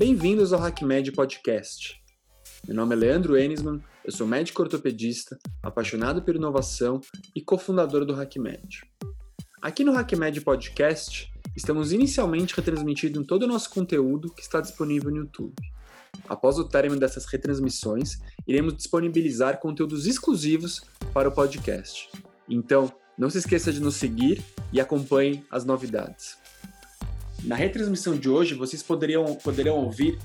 [0.00, 2.02] Bem-vindos ao HackMed Podcast.
[2.66, 7.02] Meu nome é Leandro Enisman, eu sou médico ortopedista, apaixonado por inovação
[7.36, 8.82] e cofundador do HackMed.
[9.60, 15.18] Aqui no HackMed Podcast, estamos inicialmente retransmitindo todo o nosso conteúdo que está disponível no
[15.18, 15.54] YouTube.
[16.26, 20.80] Após o término dessas retransmissões, iremos disponibilizar conteúdos exclusivos
[21.12, 22.08] para o podcast.
[22.48, 26.39] Então, não se esqueça de nos seguir e acompanhe as novidades.
[27.44, 30.18] Na retransmissão de hoje, vocês poderiam, poderão ouvir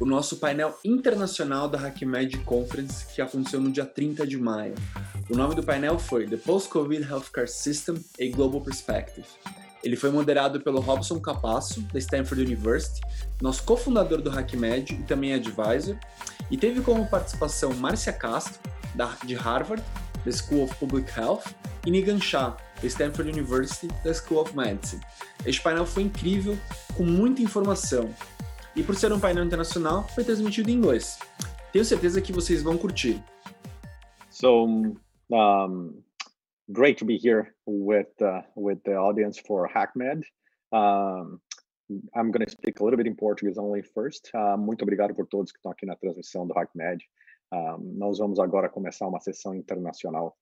[0.00, 4.74] o nosso painel internacional da HackMed Conference, que aconteceu no dia 30 de maio.
[5.30, 9.26] O nome do painel foi The Post-COVID Healthcare System, a Global Perspective.
[9.84, 13.00] Ele foi moderado pelo Robson Capasso, da Stanford University,
[13.40, 15.96] nosso cofundador do HackMed e também advisor,
[16.50, 18.58] e teve como participação Márcia Castro,
[18.94, 19.82] da, de Harvard,
[20.24, 21.54] da School of Public Health,
[21.86, 25.02] e Nigan Shah, da Stanford University, da School of Medicine.
[25.44, 26.56] Este painel foi incrível,
[26.96, 28.14] com muita informação,
[28.74, 31.18] e por ser um painel internacional, foi transmitido em inglês.
[31.72, 33.22] Tenho certeza que vocês vão curtir.
[34.30, 34.64] So,
[35.30, 36.02] um,
[36.70, 40.24] great to be here with uh, with the audience for HackMed.
[40.72, 41.40] Um,
[42.14, 44.30] I'm going to speak a little bit in Portuguese only first.
[44.34, 47.02] Uh, muito obrigado por todos que estão aqui na transmissão do HackMed.
[47.52, 50.36] Um, nós vamos agora começar uma sessão internacional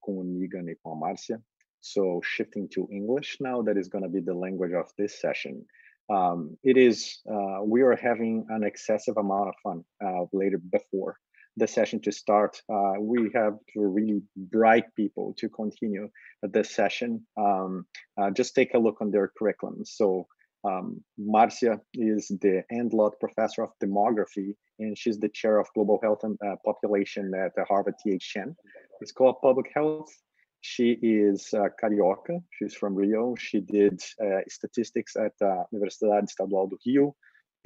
[0.00, 1.42] com o Nigam e com a Márcia.
[1.80, 5.64] So shifting to English now, that is going to be the language of this session.
[6.08, 11.16] Um, it is, uh, we are having an excessive amount of fun uh, later before
[11.56, 12.62] the session to start.
[12.68, 16.08] Uh, we have really bright people to continue
[16.42, 17.26] this session.
[17.36, 19.84] Um, uh, just take a look on their curriculum.
[19.84, 20.28] So
[20.64, 26.20] um, Marcia is the Andelot Professor of Demography, and she's the Chair of Global Health
[26.22, 28.54] and uh, Population at the Harvard TH Chan.
[29.00, 30.12] It's called Public Health.
[30.60, 32.40] She is uh, carioca.
[32.52, 33.34] She's from Rio.
[33.34, 37.16] She did uh, statistics at uh, Universidade Estadual do Rio.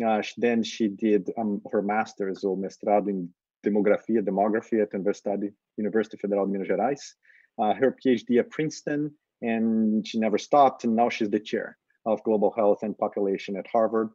[0.05, 3.29] Uh, then she did um, her master's or mestrado in
[3.65, 7.15] demografia, demography at Universidade, University Federal de Minas Gerais.
[7.59, 10.85] Uh, her PhD at Princeton, and she never stopped.
[10.85, 11.77] And now she's the chair
[12.07, 14.11] of global health and population at Harvard.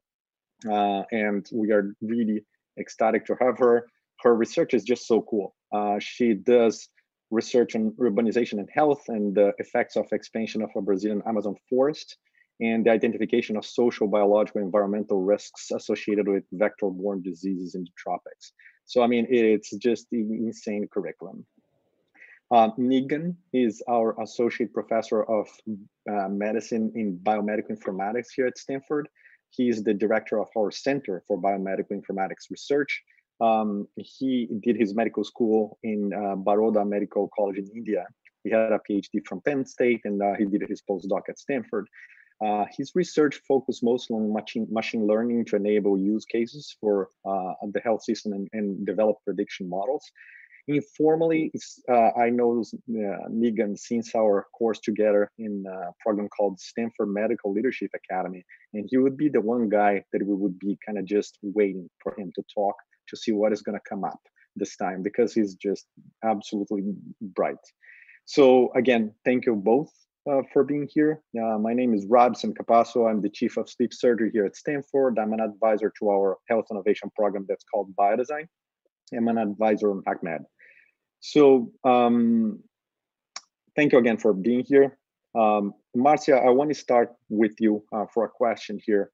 [0.69, 2.45] Uh, and we are really
[2.79, 3.87] ecstatic to have her.
[4.21, 5.55] Her research is just so cool.
[5.73, 6.87] Uh, she does
[7.31, 12.17] research on urbanization and health and the effects of expansion of a Brazilian Amazon forest
[12.59, 18.53] and the identification of social, biological, environmental risks associated with vector-borne diseases in the tropics.
[18.85, 21.45] So, I mean, it's just insane curriculum.
[22.51, 25.47] Uh, Nigam is our associate professor of
[26.11, 29.07] uh, medicine in biomedical informatics here at Stanford.
[29.51, 33.01] He is the director of our Center for Biomedical Informatics Research.
[33.39, 38.05] Um, he did his medical school in uh, Baroda Medical College in India.
[38.43, 41.87] He had a PhD from Penn State and uh, he did his postdoc at Stanford.
[42.45, 47.53] Uh, his research focused mostly on machine, machine learning to enable use cases for uh,
[47.71, 50.11] the health system and, and develop prediction models.
[50.67, 51.51] Informally,
[51.89, 57.51] uh, I know uh, Nigam since our course together in a program called Stanford Medical
[57.51, 61.05] Leadership Academy, and he would be the one guy that we would be kind of
[61.05, 62.75] just waiting for him to talk
[63.09, 64.19] to see what is going to come up
[64.55, 65.87] this time because he's just
[66.23, 66.83] absolutely
[67.21, 67.57] bright.
[68.25, 69.89] So again, thank you both
[70.29, 71.21] uh, for being here.
[71.35, 73.09] Uh, my name is Robson Capasso.
[73.09, 75.17] I'm the chief of sleep surgery here at Stanford.
[75.17, 78.47] I'm an advisor to our health innovation program that's called Biodesign.
[79.15, 80.45] I'm an advisor on HackMed.
[81.19, 82.63] So um,
[83.75, 84.97] thank you again for being here.
[85.35, 89.11] Um, Marcia, I want to start with you uh, for a question here.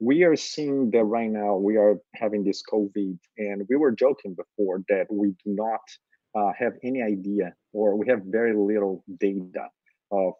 [0.00, 4.34] We are seeing that right now we are having this COVID, and we were joking
[4.34, 5.80] before that we do not
[6.34, 9.68] uh, have any idea or we have very little data
[10.10, 10.34] of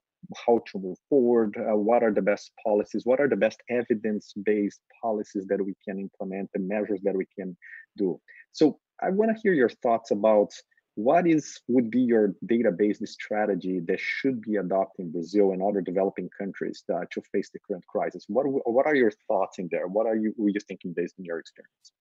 [0.47, 4.81] how to move forward, uh, what are the best policies, what are the best evidence-based
[5.03, 7.57] policies that we can implement, the measures that we can
[7.97, 8.21] do.
[8.53, 10.53] So I want to hear your thoughts about
[10.97, 15.81] what is would be your data-based strategy that should be adopted in Brazil and other
[15.81, 18.25] developing countries uh, to face the current crisis?
[18.29, 19.89] What what are your thoughts in there?
[19.89, 21.93] What are you were you thinking based on your experience?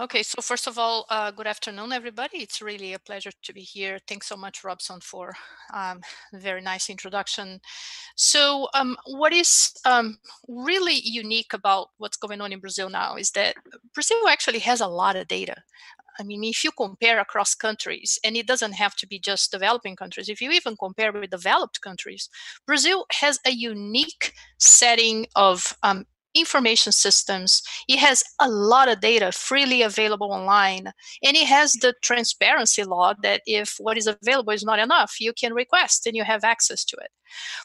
[0.00, 2.38] Okay, so first of all, uh, good afternoon, everybody.
[2.38, 3.98] It's really a pleasure to be here.
[4.08, 5.34] Thanks so much, Robson, for
[5.74, 6.00] um,
[6.32, 7.60] very nice introduction.
[8.16, 10.16] So um, what is um,
[10.48, 13.56] really unique about what's going on in Brazil now is that
[13.92, 15.56] Brazil actually has a lot of data.
[16.18, 19.96] I mean, if you compare across countries, and it doesn't have to be just developing
[19.96, 22.30] countries, if you even compare with developed countries,
[22.66, 27.62] Brazil has a unique setting of um, information systems.
[27.88, 30.92] It has a lot of data freely available online.
[31.22, 35.32] And it has the transparency law that if what is available is not enough, you
[35.32, 37.10] can request and you have access to it.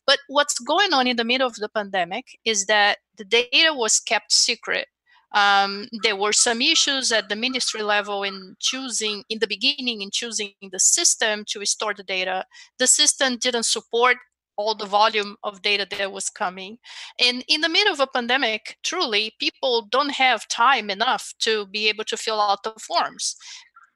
[0.06, 4.00] But what's going on in the middle of the pandemic is that the data was
[4.00, 4.88] kept secret
[5.35, 10.09] Um, there were some issues at the ministry level in choosing, in the beginning, in
[10.09, 12.45] choosing the system to store the data.
[12.79, 14.17] The system didn't support
[14.57, 16.77] all the volume of data that was coming.
[17.19, 21.89] And in the middle of a pandemic, truly, people don't have time enough to be
[21.89, 23.35] able to fill out the forms.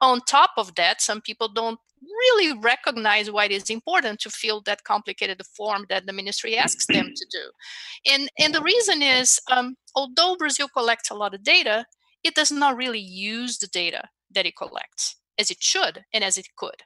[0.00, 4.62] On top of that, some people don't really recognize why it is important to fill
[4.62, 8.12] that complicated form that the ministry asks them to do.
[8.12, 11.84] And, and the reason is, um, although Brazil collects a lot of data,
[12.24, 16.38] it does not really use the data that it collects as it should and as
[16.38, 16.82] it could.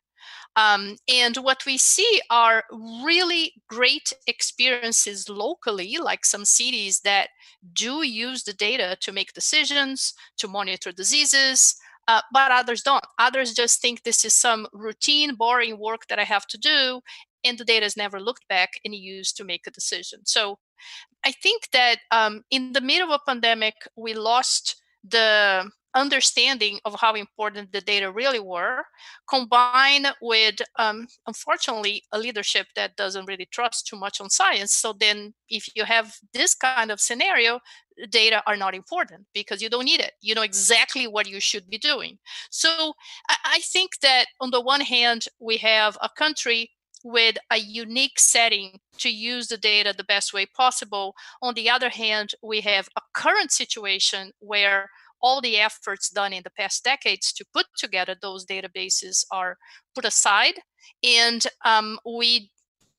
[0.56, 2.64] Um, and what we see are
[3.02, 7.30] really great experiences locally, like some cities that
[7.72, 11.76] do use the data to make decisions, to monitor diseases,
[12.06, 13.04] uh, but others don't.
[13.18, 17.00] Others just think this is some routine, boring work that I have to do,
[17.44, 20.20] and the data is never looked back and used to make a decision.
[20.24, 20.58] So
[21.24, 26.96] I think that um, in the middle of a pandemic, we lost the understanding of
[27.00, 28.82] how important the data really were,
[29.29, 34.75] combined with, um, unfortunately, a leadership that doesn't really trust too much on science.
[34.75, 37.61] So then, if you have this kind of scenario,
[38.11, 40.12] data are not important because you don't need it.
[40.20, 42.19] You know exactly what you should be doing.
[42.50, 42.94] So
[43.29, 46.70] I think that on the one hand, we have a country
[47.05, 51.14] with a unique setting to use the data the best way possible.
[51.43, 54.91] On the other hand, we have a current situation where
[55.24, 59.56] all the efforts done in the past decades to put together those databases are
[59.94, 60.56] put aside
[61.02, 62.50] and um, we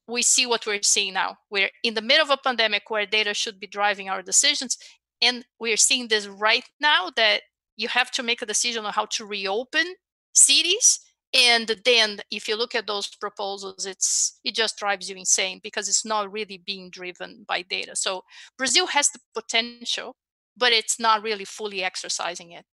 [0.08, 1.36] we see what we're seeing now.
[1.50, 4.78] We're in the middle of a pandemic where data should be driving our decisions
[5.22, 7.42] and we're seeing this right now that
[7.78, 9.86] you have to make a decision on how to reopen
[10.34, 11.00] cities
[11.34, 15.88] and then if you look at those proposals it's it just drives you insane because
[15.90, 17.96] it's not really being driven by data.
[17.96, 18.24] So
[18.58, 20.16] brazil has the potential
[20.58, 22.66] but it's not really fully exercising it.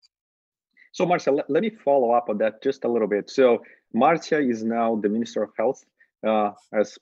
[0.92, 3.30] So, Marcia, let, let me follow up on that just a little bit.
[3.30, 3.62] So,
[3.94, 5.84] Marcia is now the Minister of Health,
[6.26, 6.98] uh, as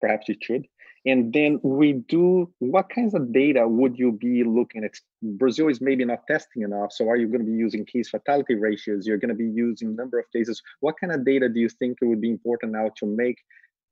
[0.00, 0.66] perhaps you should.
[1.06, 4.94] And then we do, what kinds of data would you be looking at?
[5.22, 6.92] Brazil is maybe not testing enough.
[6.92, 9.06] So are you going to be using case fatality ratios?
[9.06, 10.60] You're going to be using number of cases.
[10.80, 13.38] What kind of data do you think it would be important now to make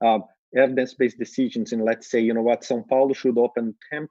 [0.04, 0.18] uh,
[0.56, 4.06] evidence-based decisions and let's say you know what sao paulo should open 10%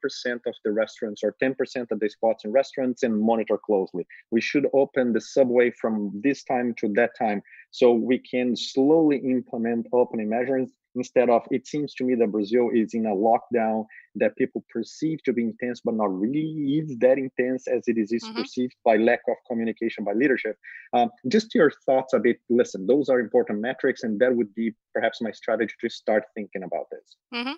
[0.46, 4.06] of the restaurants or 10% of the spots in restaurants and monitor closely.
[4.32, 7.42] We should open the subway from this time to that time
[7.72, 12.70] so we can slowly implement opening measures instead of it seems to me that brazil
[12.74, 13.86] is in a lockdown
[14.16, 18.12] that people perceive to be intense but not really is that intense as it is,
[18.12, 18.42] mm-hmm.
[18.42, 20.58] perceived by lack of communication by leadership
[20.94, 24.72] um, just your thoughts a bit listen those are important metrics and that would be
[24.94, 27.54] perhaps my strategy to start thinking about this mm-hmm.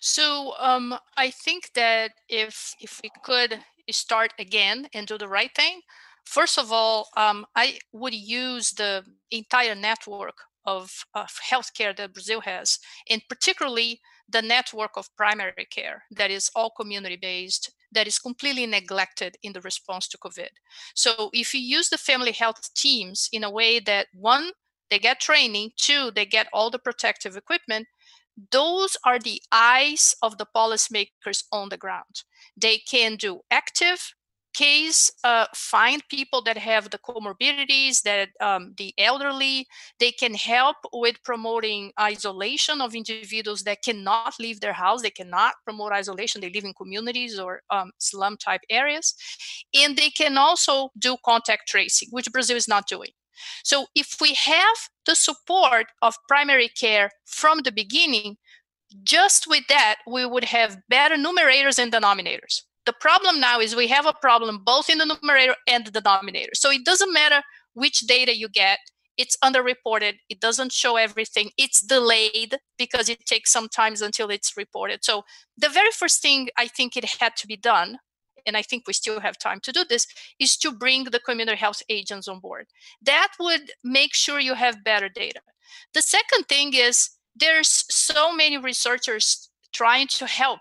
[0.00, 3.58] so um, i think that if if we could
[3.90, 5.80] start again and do the right thing
[6.24, 12.40] first of all um, i would use the entire network of, of healthcare that Brazil
[12.42, 12.78] has,
[13.08, 18.66] and particularly the network of primary care that is all community based, that is completely
[18.66, 20.52] neglected in the response to COVID.
[20.94, 24.50] So if you use the family health teams in a way that one,
[24.90, 27.86] they get training, two, they get all the protective equipment,
[28.52, 32.24] those are the eyes of the policymakers on the ground.
[32.56, 34.14] They can do active
[34.54, 39.66] case uh, find people that have the comorbidities that um, the elderly
[40.00, 45.54] they can help with promoting isolation of individuals that cannot leave their house they cannot
[45.64, 49.14] promote isolation they live in communities or um, slum type areas.
[49.74, 53.10] And they can also do contact tracing which brazil is not doing.
[53.64, 54.76] So if we have
[55.06, 58.36] the support of primary care from the beginning
[59.02, 63.88] just with that we would have better numerators and denominators the problem now is we
[63.88, 66.52] have a problem both in the numerator and the denominator.
[66.54, 67.42] So it doesn't matter
[67.74, 68.78] which data you get,
[69.18, 70.14] it's underreported.
[70.30, 71.50] It doesn't show everything.
[71.58, 75.04] It's delayed because it takes some time until it's reported.
[75.04, 75.24] So
[75.58, 77.98] the very first thing I think it had to be done,
[78.46, 80.06] and I think we still have time to do this,
[80.40, 82.68] is to bring the community health agents on board.
[83.02, 85.42] That would make sure you have better data.
[85.92, 90.60] The second thing is there's so many researchers trying to help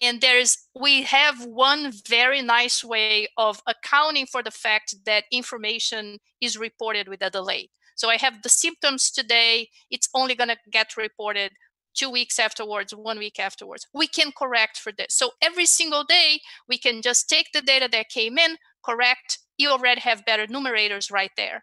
[0.00, 6.18] and there's we have one very nice way of accounting for the fact that information
[6.40, 7.68] is reported with a delay.
[7.94, 11.52] So i have the symptoms today it's only going to get reported
[11.94, 13.86] two weeks afterwards one week afterwards.
[13.92, 15.08] We can correct for this.
[15.10, 19.68] So every single day we can just take the data that came in correct you
[19.68, 21.62] already have better numerators right there.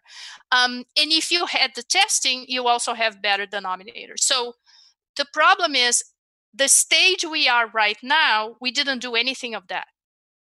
[0.52, 4.20] Um, and if you had the testing you also have better denominators.
[4.20, 4.54] So
[5.16, 6.04] the problem is
[6.54, 9.86] the stage we are right now, we didn't do anything of that.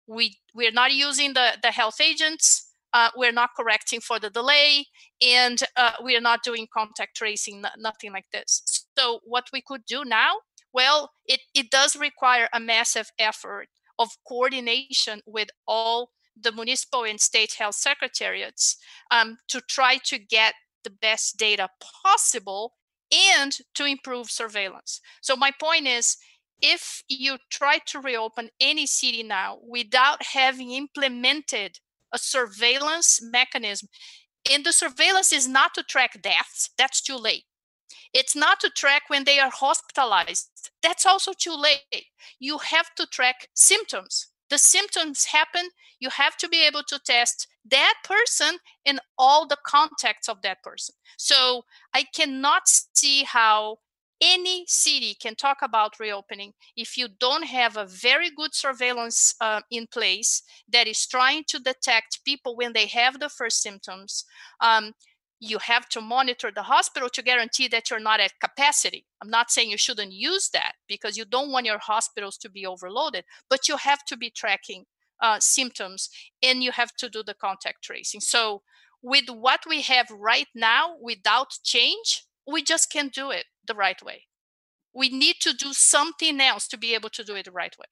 [0.06, 4.87] we we're not using the the health agents uh, we're not correcting for the delay
[5.26, 9.84] and uh, we are not doing contact tracing nothing like this so what we could
[9.87, 10.34] do now
[10.72, 13.68] well it, it does require a massive effort
[13.99, 18.76] of coordination with all the municipal and state health secretariats
[19.11, 21.68] um, to try to get the best data
[22.02, 22.75] possible
[23.12, 26.16] and to improve surveillance so my point is
[26.62, 31.78] if you try to reopen any city now without having implemented
[32.12, 33.88] a surveillance mechanism.
[34.50, 37.45] And the surveillance is not to track deaths, that's too late.
[38.12, 42.07] It's not to track when they are hospitalized, that's also too late.
[42.38, 44.28] You have to track symptoms.
[44.50, 49.59] The symptoms happen, you have to be able to test that person and all the
[49.64, 50.95] contacts of that person.
[51.16, 51.64] So
[51.95, 53.78] I cannot see how
[54.23, 59.61] any city can talk about reopening if you don't have a very good surveillance uh,
[59.71, 64.25] in place that is trying to detect people when they have the first symptoms.
[64.61, 64.92] Um,
[65.40, 69.04] you have to monitor the hospital to guarantee that you're not at capacity.
[69.21, 72.64] I'm not saying you shouldn't use that because you don't want your hospitals to be
[72.64, 74.85] overloaded, but you have to be tracking
[75.22, 76.10] uh, symptoms
[76.42, 78.20] and you have to do the contact tracing.
[78.20, 78.62] So,
[79.02, 84.00] with what we have right now, without change, we just can't do it the right
[84.02, 84.26] way.
[84.94, 87.86] We need to do something else to be able to do it the right way.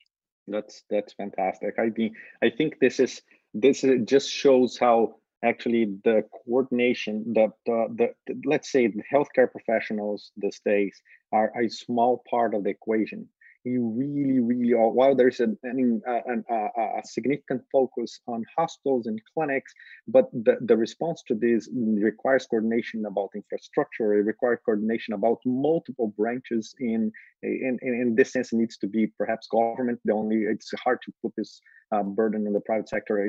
[0.46, 1.74] That's that's fantastic.
[1.78, 3.22] I mean, I think this is
[3.54, 9.50] this is, just shows how actually the coordination the, the, the, let's say the healthcare
[9.50, 11.00] professionals the states
[11.32, 13.26] are a small part of the equation
[13.64, 14.88] you really, really are.
[14.88, 19.72] While there's a, an, a, a, significant focus on hospitals and clinics,
[20.08, 24.14] but the, the response to this requires coordination about infrastructure.
[24.14, 26.74] It requires coordination about multiple branches.
[26.78, 27.12] In
[27.42, 30.00] in in this sense, it needs to be perhaps government.
[30.04, 31.60] The only it's hard to put this
[31.92, 33.28] uh, burden on the private sector.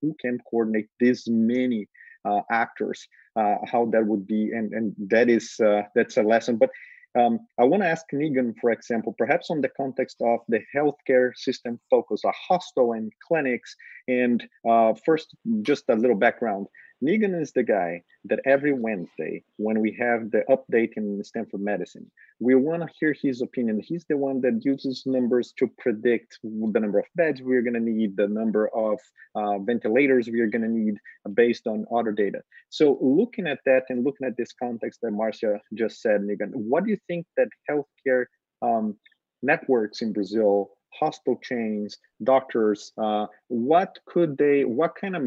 [0.00, 1.88] Who can coordinate this many
[2.24, 3.06] uh, actors?
[3.34, 6.56] Uh, how that would be, and and that is uh, that's a lesson.
[6.56, 6.70] But
[7.14, 11.36] um, I want to ask Nigam, for example, perhaps on the context of the healthcare
[11.36, 13.76] system focus, a hospital and clinics.
[14.08, 16.66] And uh, first, just a little background.
[17.02, 22.08] Nigam is the guy that every Wednesday, when we have the update in Stanford Medicine,
[22.38, 23.80] we want to hear his opinion.
[23.80, 27.80] He's the one that uses numbers to predict the number of beds we're going to
[27.80, 29.00] need, the number of
[29.34, 30.94] uh, ventilators we are going to need
[31.34, 32.40] based on other data.
[32.68, 36.84] So, looking at that and looking at this context that Marcia just said, Nigam, what
[36.84, 38.26] do you think that healthcare
[38.62, 38.96] um,
[39.42, 45.22] networks in Brazil hospital chains, doctors, uh, what could they, what kind of,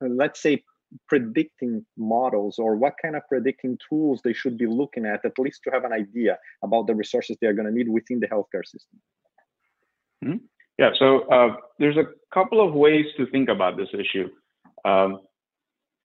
[0.00, 0.62] let's say,
[1.06, 5.60] predicting models or what kind of predicting tools they should be looking at, at least
[5.64, 8.64] to have an idea about the resources they are going to need within the healthcare
[8.64, 9.00] system?
[10.24, 10.36] Mm-hmm.
[10.78, 14.28] Yeah, so uh, there's a couple of ways to think about this issue.
[14.84, 15.20] Um,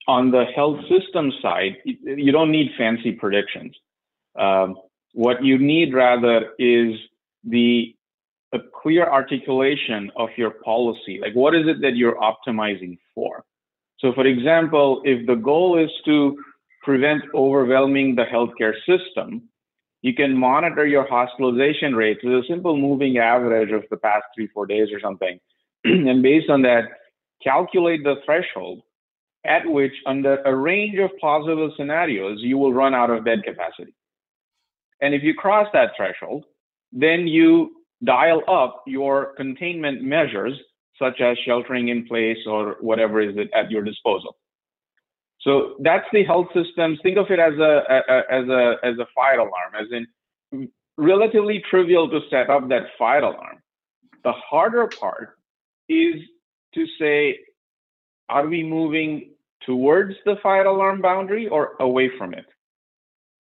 [0.08, 3.76] on the health system side, you don't need fancy predictions.
[4.38, 4.76] Um,
[5.14, 6.96] what you need rather is
[7.44, 7.96] the
[8.54, 11.20] a clear articulation of your policy.
[11.22, 13.44] Like, what is it that you're optimizing for?
[14.00, 16.38] So, for example, if the goal is to
[16.84, 19.50] prevent overwhelming the healthcare system,
[20.02, 24.48] you can monitor your hospitalization rates with a simple moving average of the past three,
[24.54, 25.40] four days or something.
[25.86, 26.84] and based on that,
[27.42, 28.82] calculate the threshold
[29.46, 33.94] at which, under a range of possible scenarios, you will run out of bed capacity.
[35.02, 36.46] And if you cross that threshold,
[36.94, 37.72] then you
[38.04, 40.60] dial up your containment measures,
[41.00, 44.36] such as sheltering in place or whatever is at your disposal.
[45.42, 47.00] So that's the health systems.
[47.04, 47.84] Think of it as a,
[48.30, 53.24] as a as a fire alarm, as in relatively trivial to set up that fire
[53.24, 53.62] alarm.
[54.24, 55.36] The harder part
[55.90, 56.16] is
[56.76, 57.40] to say,
[58.30, 59.32] are we moving
[59.66, 62.46] towards the fire alarm boundary or away from it?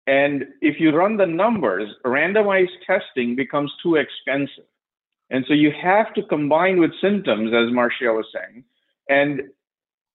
[0.07, 4.65] And if you run the numbers, randomized testing becomes too expensive.
[5.31, 8.63] And so you have to combine with symptoms, as Marcia was saying,
[9.09, 9.41] and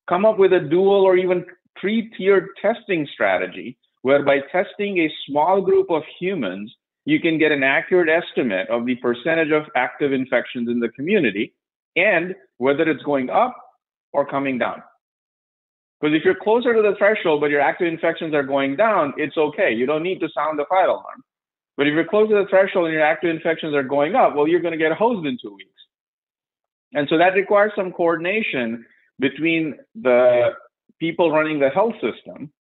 [0.09, 1.45] come up with a dual or even
[1.81, 6.73] three tiered testing strategy, whereby testing a small group of humans,
[7.05, 11.55] you can get an accurate estimate of the percentage of active infections in the community
[11.97, 13.57] and whether it's going up
[14.13, 14.83] or coming down.
[16.01, 19.37] Because if you're closer to the threshold, but your active infections are going down, it's
[19.37, 19.73] okay.
[19.73, 21.23] You don't need to sound the fire alarm.
[21.77, 24.49] But if you're close to the threshold and your active infections are going up, well,
[24.49, 25.71] you're going to get hosed in two weeks.
[26.93, 28.85] And so that requires some coordination
[29.19, 30.51] between the
[30.99, 32.51] people running the health system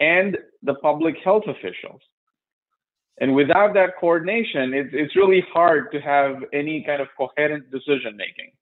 [0.00, 2.00] and the public health officials.
[3.20, 8.16] And without that coordination, it's, it's really hard to have any kind of coherent decision
[8.16, 8.52] making.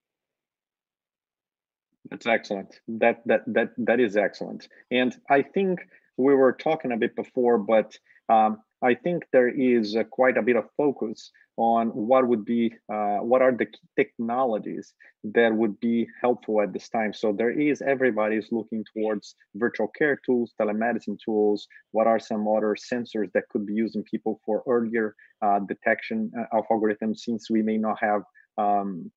[2.12, 2.78] That's excellent.
[2.88, 4.68] That that that that is excellent.
[4.90, 5.80] And I think
[6.18, 7.96] we were talking a bit before, but
[8.28, 12.74] um, I think there is uh, quite a bit of focus on what would be
[12.92, 13.66] uh, what are the
[13.96, 14.92] technologies
[15.24, 17.14] that would be helpful at this time.
[17.14, 21.66] So there is everybody is looking towards virtual care tools, telemedicine tools.
[21.92, 26.30] What are some other sensors that could be used in people for earlier uh, detection
[26.38, 28.22] uh, of algorithms, since we may not have
[28.58, 29.10] um,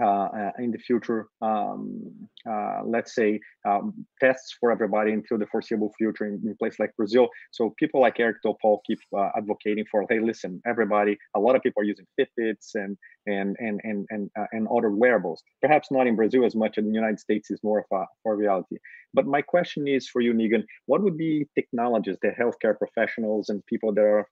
[0.00, 6.26] in the future, um, uh, let's say, um, tests for everybody until the foreseeable future
[6.26, 7.28] in, in place like Brazil.
[7.50, 11.62] So people like Eric Topol keep uh, advocating for, hey, listen, everybody, a lot of
[11.62, 12.96] people are using Fitbits and
[13.26, 15.42] and and and and, uh, and other wearables.
[15.60, 16.78] Perhaps not in Brazil as much.
[16.78, 18.76] In the United States is more of a for reality.
[19.14, 23.64] But my question is for you, Nigam, what would be technologies that healthcare professionals and
[23.66, 24.26] people that are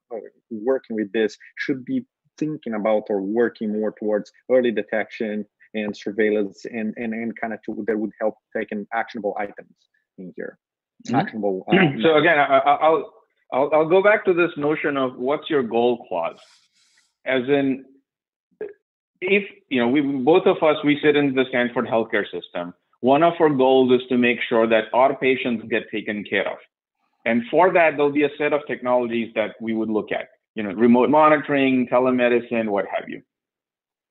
[0.50, 2.04] working with this should be
[2.40, 7.60] thinking about or working more towards early detection and surveillance and and, and kind of
[7.62, 9.76] tool that would help taking actionable items
[10.18, 10.58] in here.
[11.06, 11.16] Mm-hmm.
[11.16, 13.12] actionable uh, so again I, I'll,
[13.52, 16.38] I'll i'll go back to this notion of what's your goal clause
[17.24, 17.86] as in
[19.22, 22.74] if you know we both of us we sit in the stanford healthcare system.
[23.02, 26.58] One of our goals is to make sure that our patients get taken care of.
[27.24, 30.62] And for that there'll be a set of technologies that we would look at you
[30.62, 33.22] know, remote monitoring, telemedicine, what have you.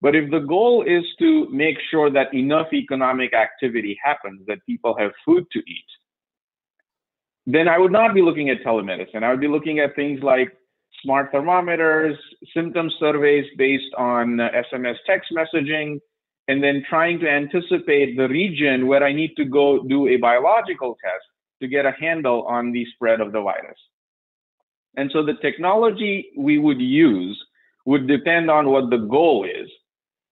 [0.01, 4.95] But if the goal is to make sure that enough economic activity happens, that people
[4.97, 5.85] have food to eat,
[7.45, 9.23] then I would not be looking at telemedicine.
[9.23, 10.55] I would be looking at things like
[11.01, 12.17] smart thermometers,
[12.53, 15.99] symptom surveys based on SMS text messaging,
[16.47, 20.97] and then trying to anticipate the region where I need to go do a biological
[21.03, 21.25] test
[21.61, 23.77] to get a handle on the spread of the virus.
[24.95, 27.41] And so the technology we would use
[27.85, 29.69] would depend on what the goal is.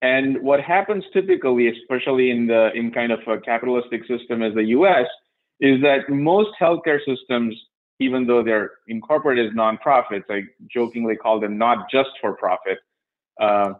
[0.02, 4.66] And what happens typically, especially in the in kind of a capitalistic system as the
[4.66, 5.08] US,
[5.60, 7.56] is that most healthcare systems,
[8.00, 12.78] even though they're incorporated as nonprofits, I jokingly call them not just for profit.
[13.40, 13.74] Uh,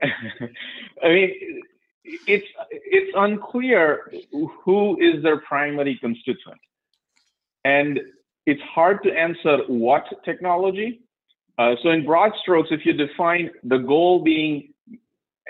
[0.02, 1.62] I mean,
[2.04, 4.10] it's it's unclear
[4.64, 6.60] who is their primary constituent,
[7.64, 8.00] and
[8.48, 11.00] it's hard to answer what technology.
[11.58, 14.72] Uh, so in broad strokes, if you define the goal being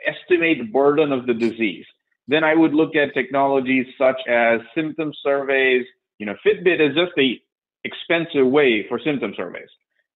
[0.04, 1.86] estimate burden of the disease,
[2.26, 5.86] then I would look at technologies such as symptom surveys.
[6.18, 7.40] You know, Fitbit is just a
[7.84, 9.70] expensive way for symptom surveys.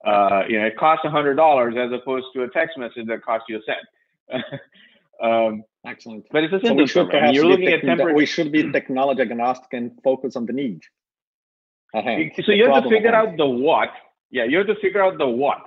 [0.04, 3.46] Uh, you know, it costs hundred dollars as opposed to a text message that costs
[3.48, 4.42] you a cent.
[5.22, 6.24] um, Excellent.
[6.30, 7.32] But it's a symptom so survey.
[7.32, 8.14] You're looking at temperature.
[8.14, 10.82] We should be technology agnostic and focus on the need.
[11.94, 12.42] Uh-huh.
[12.44, 13.90] So you have to figure out the what.
[14.30, 15.62] Yeah, you have to figure out the what.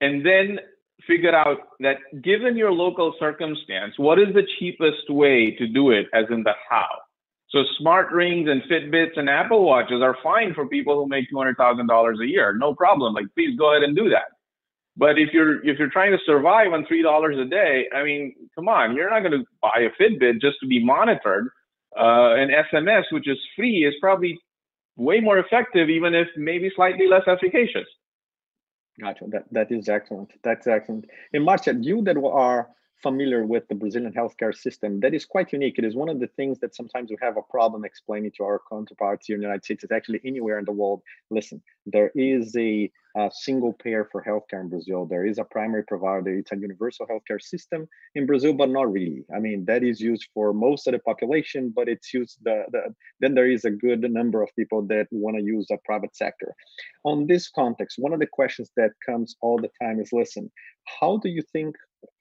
[0.00, 0.58] And then
[1.06, 6.06] figure out that given your local circumstance, what is the cheapest way to do it,
[6.12, 6.88] as in the how?
[7.50, 11.36] So smart rings and Fitbits and Apple Watches are fine for people who make two
[11.36, 13.14] hundred thousand dollars a year, no problem.
[13.14, 14.32] Like, please go ahead and do that.
[14.96, 18.34] But if you're if you're trying to survive on three dollars a day, I mean,
[18.54, 21.48] come on, you're not going to buy a Fitbit just to be monitored.
[21.94, 24.38] Uh, an SMS, which is free, is probably
[24.96, 27.86] way more effective, even if maybe slightly less efficacious.
[29.00, 29.24] Gotcha.
[29.28, 30.32] That that is excellent.
[30.44, 31.06] That's excellent.
[31.32, 32.68] And Marcia, you that are
[33.02, 35.78] familiar with the Brazilian healthcare system, that is quite unique.
[35.78, 38.60] It is one of the things that sometimes we have a problem explaining to our
[38.70, 39.82] counterparts here in the United States.
[39.82, 41.02] It's actually anywhere in the world.
[41.30, 45.04] Listen, there is a, a single payer for healthcare in Brazil.
[45.04, 46.34] There is a primary provider.
[46.34, 49.24] It's a universal healthcare system in Brazil, but not really.
[49.34, 52.94] I mean, that is used for most of the population, but it's used the, the
[53.20, 56.54] then there is a good number of people that want to use a private sector.
[57.04, 60.50] On this context, one of the questions that comes all the time is, listen,
[61.00, 61.76] how do you think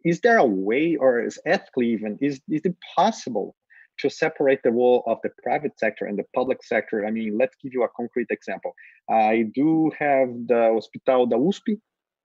[0.06, 3.56] is there a way or is ethically even is, is it possible
[4.02, 7.06] to separate the role of the private sector and the public sector.
[7.06, 8.74] I mean let's give you a concrete example.
[9.10, 11.68] I do have the hospital da usp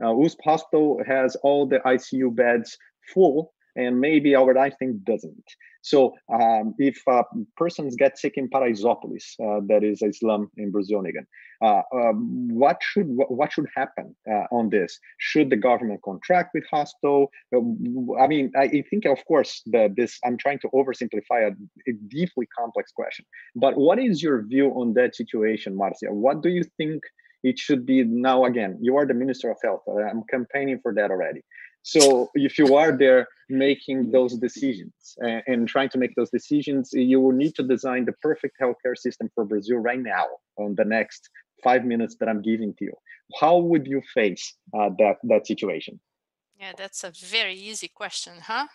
[0.03, 2.77] uh, usp hospital has all the icu beds
[3.13, 5.45] full and maybe Albert Einstein doesn't.
[5.87, 7.23] So um, if uh,
[7.57, 11.29] persons get sick in Paraisópolis, uh, that is a slum in Brazil again,
[11.63, 14.99] uh, um, what should what should happen uh, on this?
[15.19, 17.31] Should the government contract with hospital?
[17.55, 17.61] Uh,
[18.21, 19.63] I mean, I think of course
[19.99, 20.19] this.
[20.25, 21.53] I'm trying to oversimplify a,
[21.91, 26.13] a deeply complex question, but what is your view on that situation, Marcia?
[26.13, 27.01] What do you think?
[27.45, 28.77] It should be now again.
[28.81, 29.83] You are the minister of health.
[29.87, 31.43] I'm campaigning for that already.
[31.87, 36.91] So if you are there making those decisions and, and, trying to make those decisions,
[36.93, 40.27] you will need to design the perfect healthcare system for Brazil right now
[40.59, 41.31] on the next
[41.63, 42.95] five minutes that I'm giving to you.
[43.41, 46.01] How would you face uh, that that situation?
[46.59, 48.67] Yeah, that's a very easy question, huh?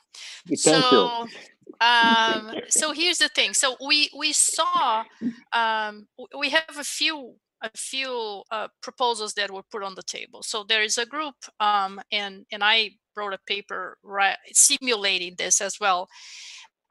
[0.48, 1.86] Thank so, you.
[1.86, 3.54] um, so here's the thing.
[3.54, 5.04] So we we saw
[5.52, 6.08] um,
[6.40, 10.42] we have a few a few uh, proposals that were put on the table.
[10.44, 15.62] So there is a group, um, and and I wrote a paper right, simulating this
[15.62, 16.08] as well,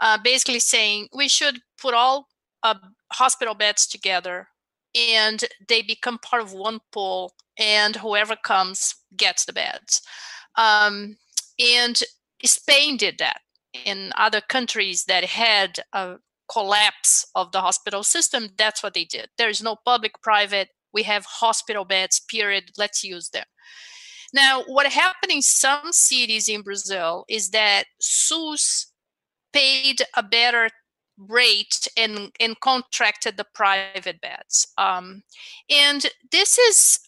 [0.00, 2.28] uh, basically saying we should put all
[2.62, 2.74] uh,
[3.12, 4.48] hospital beds together,
[4.94, 10.02] and they become part of one pool, and whoever comes gets the beds.
[10.56, 11.16] Um,
[11.58, 12.02] and
[12.44, 13.40] Spain did that.
[13.84, 16.16] In other countries that had a
[16.52, 19.28] collapse of the hospital system, that's what they did.
[19.38, 20.70] There is no public private.
[20.92, 22.72] We have hospital beds, period.
[22.76, 23.44] Let's use them.
[24.32, 28.92] Now, what happened in some cities in Brazil is that SUS
[29.52, 30.70] paid a better
[31.28, 34.72] rate and, and contracted the private beds.
[34.78, 35.22] Um,
[35.68, 37.00] and this is,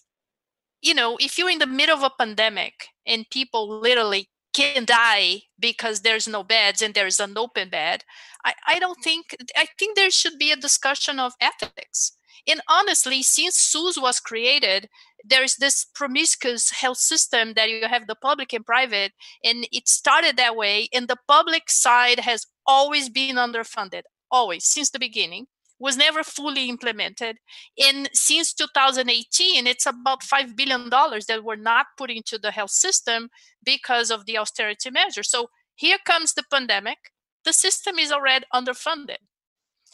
[0.83, 5.43] you know, if you're in the middle of a pandemic and people literally can die
[5.59, 8.05] because there's no beds and there's an open bed,
[8.45, 12.13] I, I don't think, I think there should be a discussion of ethics.
[12.47, 14.89] And honestly, since SUS was created,
[15.25, 19.13] there's this promiscuous health system that you have the public and private,
[19.45, 20.89] and it started that way.
[20.93, 25.47] And the public side has always been underfunded, always since the beginning
[25.83, 27.39] was never fully implemented.
[27.77, 33.31] And since 2018, it's about $5 billion that were not put into the health system
[33.65, 35.25] because of the austerity measure.
[35.25, 36.99] So here comes the pandemic.
[37.45, 39.17] The system is already underfunded.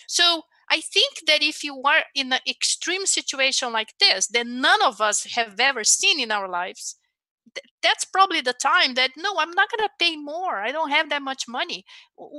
[0.06, 4.82] So I think that if you are in an extreme situation like this, that none
[4.82, 6.96] of us have ever seen in our lives,
[7.82, 10.60] that's probably the time that no, I'm not going to pay more.
[10.60, 11.84] I don't have that much money.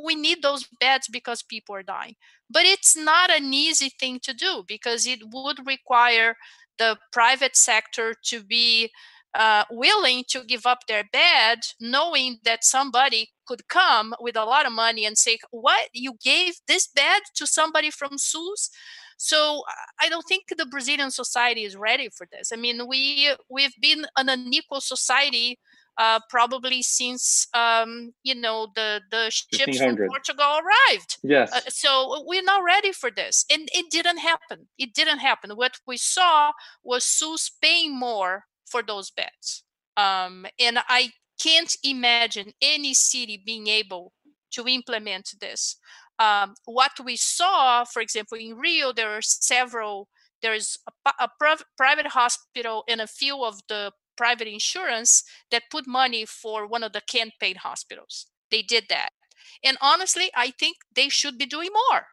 [0.06, 2.16] We need those beds because people are dying.
[2.50, 6.36] But it's not an easy thing to do because it would require
[6.78, 8.90] the private sector to be
[9.34, 14.66] uh, willing to give up their bed, knowing that somebody could come with a lot
[14.66, 18.70] of money and say, "What you gave this bed to somebody from SUS?"
[19.18, 19.64] So
[20.00, 22.52] I don't think the Brazilian society is ready for this.
[22.54, 25.60] I mean, we we've been an unequal society
[26.00, 31.18] uh, probably since um, you know the the ships from Portugal arrived.
[31.22, 31.52] Yes.
[31.52, 34.70] Uh, so we're not ready for this, and it didn't happen.
[34.78, 35.52] It didn't happen.
[35.52, 39.64] What we saw was SUS paying more for those beds,
[39.98, 44.14] um, and I can't imagine any city being able
[44.52, 45.78] to implement this
[46.20, 50.10] um, what we saw, for example, in Rio, there are several,
[50.42, 55.88] there's a, a private, private hospital and a few of the private insurance that put
[55.88, 58.28] money for one of the can't paid hospitals.
[58.52, 59.10] They did that.
[59.64, 62.08] And honestly, I think they should be doing more.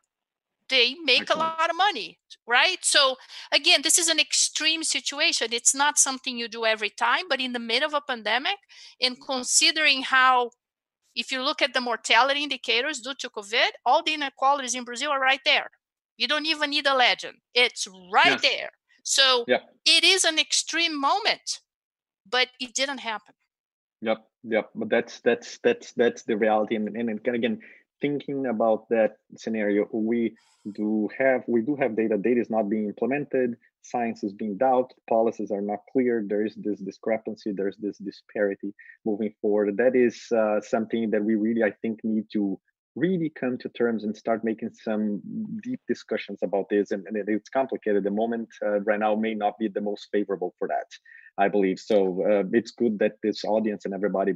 [0.68, 1.42] They make Excellent.
[1.42, 2.79] a lot of money, right?
[2.83, 3.16] So
[3.52, 5.48] again, this is an extreme situation.
[5.52, 8.59] It's not something you do every time, but in the middle of a pandemic,
[9.00, 9.33] and mm-hmm.
[9.33, 10.50] considering how
[11.14, 15.11] if you look at the mortality indicators due to COVID, all the inequalities in Brazil
[15.11, 15.70] are right there.
[16.16, 17.38] You don't even need a legend.
[17.55, 18.42] It's right yes.
[18.42, 18.70] there.
[19.02, 19.62] So yep.
[19.85, 21.61] it is an extreme moment,
[22.29, 23.35] but it didn't happen.
[24.02, 24.70] Yep, yep.
[24.74, 26.76] But that's that's that's that's the reality.
[26.76, 27.61] And and, and again,
[28.00, 30.37] thinking about that scenario, we
[30.72, 32.16] do have we do have data.
[32.18, 33.56] Data is not being implemented
[33.87, 38.74] science is being doubted, policies are not clear, there is this discrepancy, there's this disparity
[39.04, 39.76] moving forward.
[39.76, 42.59] That is uh, something that we really, I think, need to
[42.94, 45.20] really come to terms and start making some
[45.62, 46.90] deep discussions about this.
[46.90, 48.04] And, and it's complicated.
[48.04, 50.88] The moment uh, right now may not be the most favorable for that,
[51.38, 51.78] I believe.
[51.78, 54.32] So uh, it's good that this audience and everybody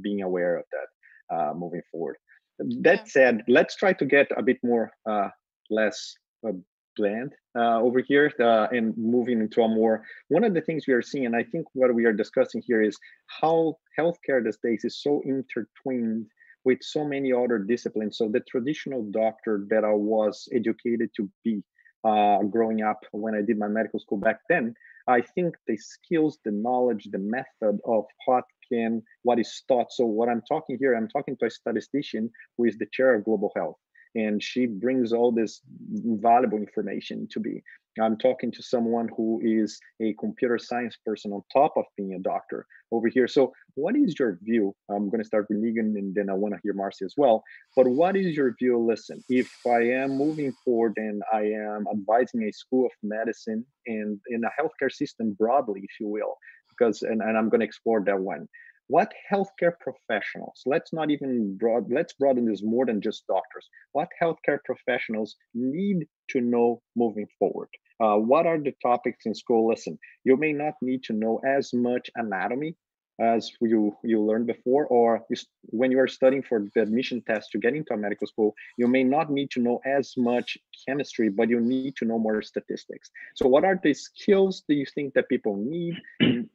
[0.00, 2.16] being aware of that uh, moving forward.
[2.58, 5.28] That said, let's try to get a bit more uh,
[5.70, 6.14] less
[6.46, 6.52] uh,
[6.96, 10.94] bland uh, over here uh, and moving into a more one of the things we
[10.94, 12.98] are seeing and i think what we are discussing here is
[13.40, 16.26] how healthcare these days is so intertwined
[16.68, 18.18] with so many other disciplines.
[18.18, 21.62] So the traditional doctor that i was educated to be
[22.04, 24.74] uh, growing up when i did my medical school back then
[25.08, 29.90] i think the skills the knowledge the method of what can what is taught.
[29.90, 33.24] So what i'm talking here i'm talking to a statistician who is the chair of
[33.24, 33.78] global health
[34.14, 37.62] and she brings all this valuable information to me
[38.00, 42.18] i'm talking to someone who is a computer science person on top of being a
[42.18, 43.28] doctor over here.
[43.28, 44.74] So what is your view?
[44.90, 47.42] I'm going to start with Megan and then i want to hear marcy as well.
[47.76, 48.78] But what is your view?
[48.78, 54.18] Listen if i am moving forward and i am advising a school of medicine and
[54.28, 56.34] in a healthcare system broadly if you will
[56.70, 58.46] because and, and i'm going to explore that one
[58.88, 63.68] what healthcare professionals let's not even broad let's broaden this more than just doctors.
[63.92, 67.68] What healthcare professionals need to know moving forward?
[68.00, 69.68] Uh, what are the topics in school?
[69.68, 72.74] Listen you may not need to know as much anatomy
[73.20, 77.50] as you you learned before or you, when you are studying for the admission test
[77.52, 81.28] to get into a medical school you may not need to know as much chemistry
[81.28, 83.10] but you need to know more statistics.
[83.34, 85.94] So what are the skills do you think that people need?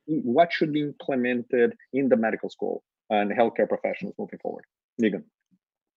[0.06, 4.66] What should be implemented in the medical school and healthcare professionals moving forward?
[4.98, 5.24] Megan,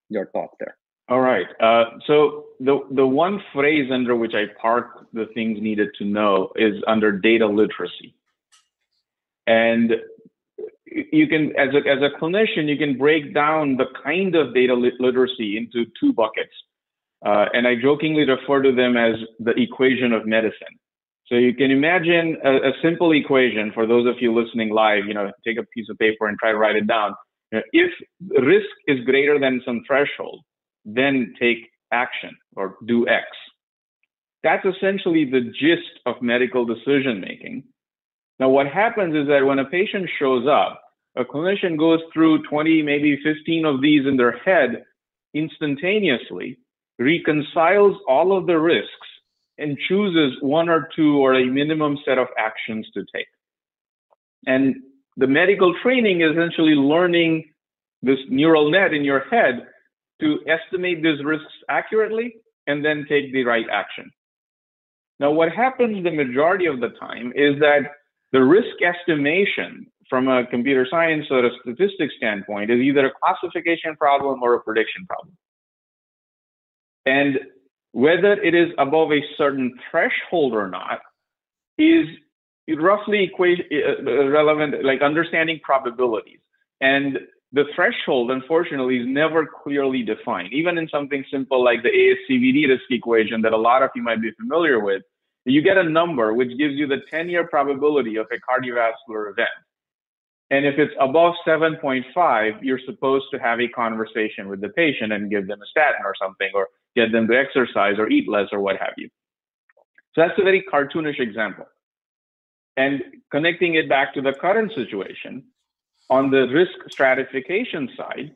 [0.09, 0.77] your thoughts there.
[1.09, 1.47] All right.
[1.61, 6.51] Uh, so the the one phrase under which I park the things needed to know
[6.57, 8.15] is under data literacy,
[9.47, 9.93] and
[10.87, 14.75] you can as a as a clinician you can break down the kind of data
[14.75, 16.53] literacy into two buckets,
[17.25, 20.77] uh, and I jokingly refer to them as the equation of medicine.
[21.27, 25.07] So you can imagine a, a simple equation for those of you listening live.
[25.07, 27.15] You know, take a piece of paper and try to write it down.
[27.51, 27.93] If
[28.31, 30.43] risk is greater than some threshold
[30.87, 33.27] then take action or do X.
[34.43, 37.65] That's essentially the gist of medical decision making.
[38.39, 40.83] Now, what happens is that when a patient shows up,
[41.17, 44.85] a clinician goes through 20, maybe 15 of these in their head
[45.35, 46.59] instantaneously,
[46.99, 48.91] reconciles all of the risks,
[49.59, 53.27] and chooses one or two or a minimum set of actions to take.
[54.47, 54.77] And
[55.17, 57.47] the medical training is essentially learning
[58.03, 59.67] this neural net in your head
[60.21, 64.11] to estimate these risks accurately and then take the right action.
[65.19, 67.93] Now, what happens the majority of the time is that
[68.33, 73.97] the risk estimation from a computer science or a statistics standpoint is either a classification
[73.97, 75.37] problem or a prediction problem.
[77.07, 77.39] And
[77.93, 81.01] whether it is above a certain threshold or not
[81.79, 82.07] is
[82.79, 86.41] roughly equate, uh, relevant, like understanding probabilities.
[86.81, 87.19] And
[87.53, 90.53] the threshold, unfortunately, is never clearly defined.
[90.53, 94.21] Even in something simple like the ASCVD risk equation that a lot of you might
[94.21, 95.03] be familiar with,
[95.53, 99.49] you get a number which gives you the 10 year probability of a cardiovascular event.
[100.51, 105.31] And if it's above 7.5, you're supposed to have a conversation with the patient and
[105.31, 108.61] give them a statin or something, or get them to exercise or eat less or
[108.61, 109.09] what have you.
[110.15, 111.67] So that's a very cartoonish example.
[112.77, 115.45] And connecting it back to the current situation,
[116.11, 118.33] on the risk stratification side,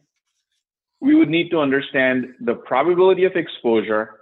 [1.00, 4.19] we would need to understand the probability of exposure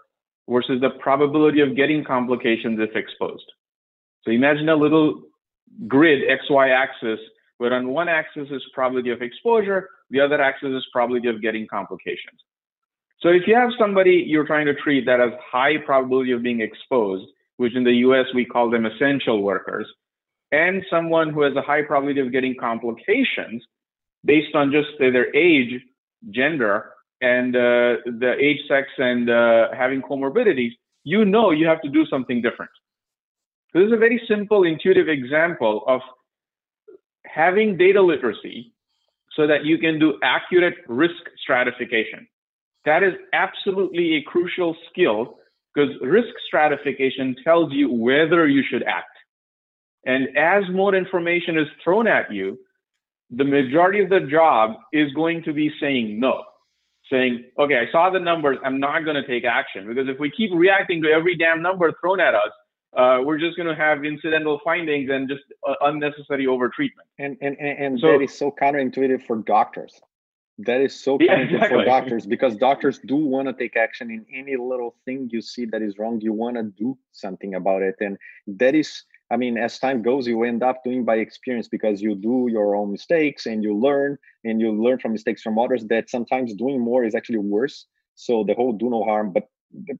[0.48, 3.44] versus the probability of getting complications if exposed.
[4.24, 5.22] So imagine a little
[5.86, 7.20] grid XY axis
[7.58, 11.66] where on one axis is probability of exposure, the other axis is probability of getting
[11.66, 12.40] complications.
[13.20, 16.60] So if you have somebody you're trying to treat that has high probability of being
[16.60, 19.86] exposed, which in the US we call them essential workers,
[20.52, 23.62] and someone who has a high probability of getting complications
[24.24, 25.80] based on just say, their age,
[26.30, 30.72] gender, and uh, the age, sex, and uh, having comorbidities,
[31.04, 32.70] you know you have to do something different.
[33.72, 36.00] So this is a very simple, intuitive example of
[37.26, 38.72] having data literacy
[39.36, 42.26] so that you can do accurate risk stratification.
[42.84, 45.38] That is absolutely a crucial skill
[45.74, 49.16] because risk stratification tells you whether you should act.
[50.06, 52.58] And as more information is thrown at you,
[53.30, 56.42] the majority of the job is going to be saying no,
[57.10, 59.86] saying, okay, I saw the numbers, I'm not going to take action.
[59.86, 62.50] Because if we keep reacting to every damn number thrown at us,
[62.96, 67.06] uh, we're just going to have incidental findings and just uh, unnecessary overtreatment.
[67.18, 70.00] And, and, and, and so, that is so counterintuitive for doctors.
[70.58, 71.78] That is so yeah, exactly.
[71.78, 75.66] for doctors because doctors do want to take action in any little thing you see
[75.66, 76.20] that is wrong.
[76.20, 77.96] You want to do something about it.
[78.00, 78.16] And
[78.46, 82.14] that is I mean, as time goes, you end up doing by experience because you
[82.14, 86.08] do your own mistakes and you learn and you learn from mistakes from others that
[86.08, 87.86] sometimes doing more is actually worse.
[88.14, 89.32] So the whole do no harm.
[89.32, 89.44] But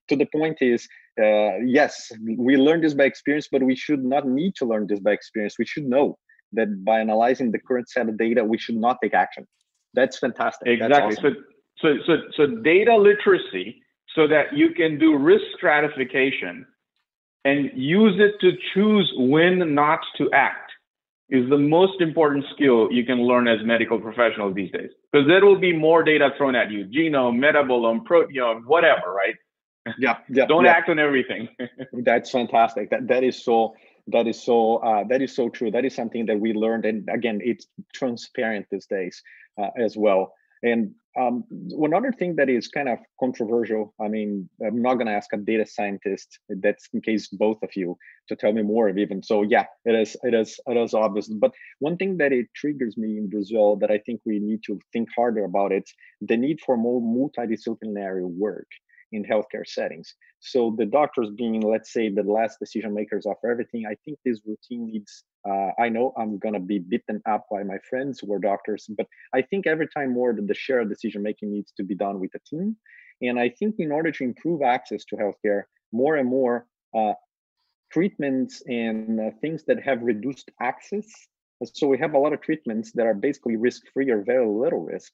[0.09, 0.89] to the point is,
[1.21, 5.01] uh, yes, we learn this by experience, but we should not need to learn this
[5.01, 5.57] by experience.
[5.59, 6.19] We should know
[6.53, 9.47] that by analyzing the current set of data, we should not take action.
[9.93, 10.69] That's fantastic.
[10.69, 11.15] Exactly.
[11.15, 11.37] That's awesome.
[11.81, 13.83] So, so, so, so data literacy
[14.15, 16.67] so that you can do risk stratification
[17.45, 20.73] and use it to choose when not to act
[21.31, 24.91] is the most important skill you can learn as medical professionals these days.
[25.13, 29.35] Because there will be more data thrown at you, genome, metabolome, proteome, whatever, right?
[29.99, 30.47] Yeah, yeah.
[30.47, 30.73] Don't yeah.
[30.73, 31.49] act on everything.
[31.93, 32.91] That's fantastic.
[32.91, 33.75] That that is so
[34.09, 35.71] that is so uh, that is so true.
[35.71, 39.23] That is something that we learned, and again, it's transparent these days
[39.61, 40.35] uh, as well.
[40.63, 45.07] And um, one other thing that is kind of controversial, I mean, I'm not going
[45.07, 46.39] to ask a data scientist.
[46.49, 47.97] That's in case both of you
[48.29, 49.23] to tell me more of even.
[49.23, 51.29] So yeah, it is, it is, it is obvious.
[51.29, 54.79] But one thing that it triggers me in Brazil that I think we need to
[54.93, 55.89] think harder about it,
[56.21, 58.69] the need for more multidisciplinary work.
[59.13, 60.15] In healthcare settings.
[60.41, 64.41] So the doctors being, let's say, the last decision makers of everything, I think this
[64.47, 65.25] routine needs.
[65.49, 69.07] Uh, I know I'm gonna be beaten up by my friends who are doctors, but
[69.35, 72.35] I think every time more that the shared decision making needs to be done with
[72.35, 72.77] a team.
[73.23, 77.15] And I think in order to improve access to healthcare, more and more uh,
[77.91, 81.07] treatments and uh, things that have reduced access.
[81.65, 85.13] So we have a lot of treatments that are basically risk-free or very little risk.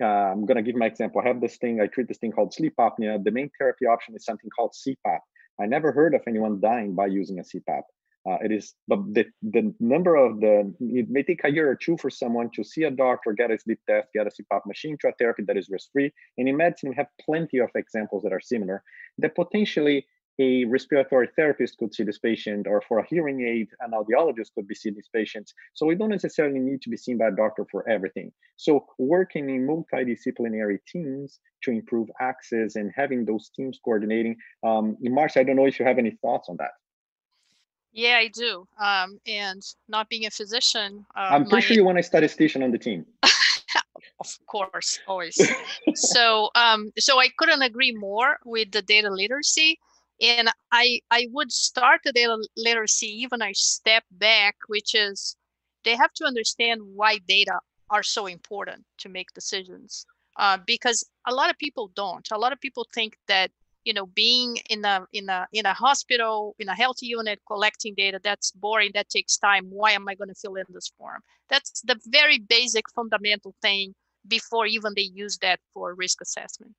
[0.00, 1.20] Uh, I'm going to give my example.
[1.24, 3.22] I have this thing, I treat this thing called sleep apnea.
[3.22, 5.20] The main therapy option is something called CPAP.
[5.60, 7.82] I never heard of anyone dying by using a CPAP.
[8.28, 11.76] Uh, it is, but the, the number of the, it may take a year or
[11.76, 14.98] two for someone to see a doctor, get a sleep test, get a CPAP machine
[15.00, 16.12] to a therapy that is risk free.
[16.36, 18.82] And in medicine, we have plenty of examples that are similar
[19.18, 20.06] that potentially
[20.38, 24.68] a respiratory therapist could see this patient, or for a hearing aid, an audiologist could
[24.68, 25.54] be seeing these patients.
[25.74, 28.32] So we don't necessarily need to be seen by a doctor for everything.
[28.56, 34.36] So working in multidisciplinary teams to improve access and having those teams coordinating.
[34.62, 36.72] Um, Marcia, I don't know if you have any thoughts on that.
[37.92, 38.68] Yeah, I do.
[38.78, 41.60] Um, and not being a physician, uh, I'm pretty my...
[41.60, 43.06] sure you want a statistician on the team.
[44.20, 45.40] of course, always.
[45.94, 49.78] so, um, so I couldn't agree more with the data literacy
[50.20, 55.36] and i i would start the data literacy even a step back which is
[55.86, 57.58] they have to understand why data
[57.90, 60.04] are so important to make decisions.
[60.38, 62.28] Uh, because a lot of people don't.
[62.30, 63.50] A lot of people think that
[63.84, 67.94] you know being in a in a in a hospital in a health unit collecting
[67.94, 69.66] data that's boring that takes time.
[69.70, 71.22] Why am i going to fill in this form?
[71.48, 73.94] That's the very basic fundamental thing
[74.28, 76.74] before even they use that for risk assessment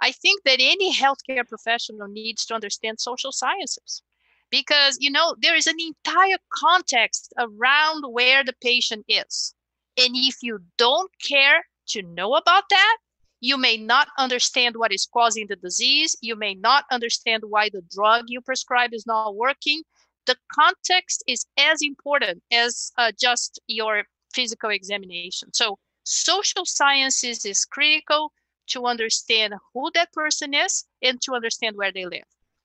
[0.00, 4.02] I think that any healthcare professional needs to understand social sciences
[4.50, 9.54] because you know there is an entire context around where the patient is.
[9.96, 12.96] And if you don't care to know about that,
[13.40, 16.16] you may not understand what is causing the disease.
[16.20, 19.82] You may not understand why the drug you prescribe is not working.
[20.26, 25.52] The context is as important as uh, just your physical examination.
[25.52, 28.32] So, social sciences is critical
[28.68, 32.24] to understand who that person is and to understand where they live.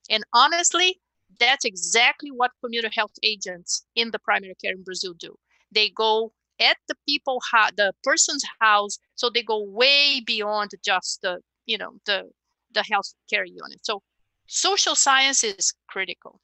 [0.10, 1.00] And honestly,
[1.40, 5.36] that's exactly what community health agents in the primary care in Brazil do.
[5.72, 7.42] They go at the people,
[7.76, 12.30] the person's house, so they go way beyond just the, you know, the
[12.74, 13.80] the health care unit.
[13.84, 14.02] So
[14.48, 16.40] social science is critical.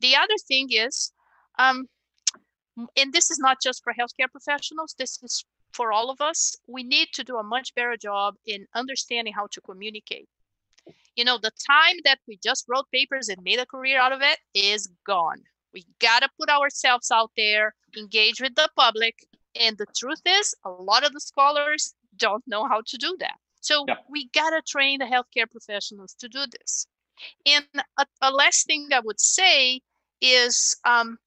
[0.00, 1.12] The other thing is,
[1.58, 1.86] um,
[2.96, 4.94] and this is not just for healthcare professionals.
[4.98, 8.66] This is for all of us, we need to do a much better job in
[8.74, 10.28] understanding how to communicate.
[11.16, 14.20] You know, the time that we just wrote papers and made a career out of
[14.22, 15.42] it is gone.
[15.74, 19.14] We got to put ourselves out there, engage with the public.
[19.60, 23.36] And the truth is, a lot of the scholars don't know how to do that.
[23.60, 23.96] So yeah.
[24.08, 26.86] we got to train the healthcare professionals to do this.
[27.44, 27.66] And
[27.98, 29.80] a, a last thing I would say
[30.20, 31.18] is um,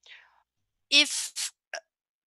[0.89, 1.51] if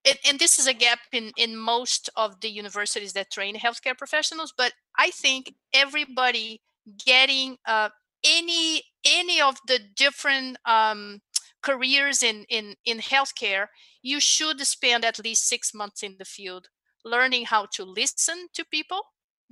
[0.05, 3.97] and, and this is a gap in, in most of the universities that train healthcare
[3.97, 6.61] professionals, but I think everybody
[7.05, 7.89] getting uh,
[8.25, 11.21] any any of the different um,
[11.65, 13.67] careers in, in, in healthcare,
[14.03, 16.69] you should spend at least six months in the field
[17.05, 19.01] learning how to listen to people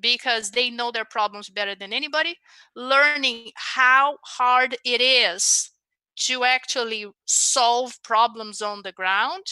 [0.00, 2.36] because they know their problems better than anybody,
[2.74, 5.70] learning how hard it is
[6.16, 9.44] to actually solve problems on the ground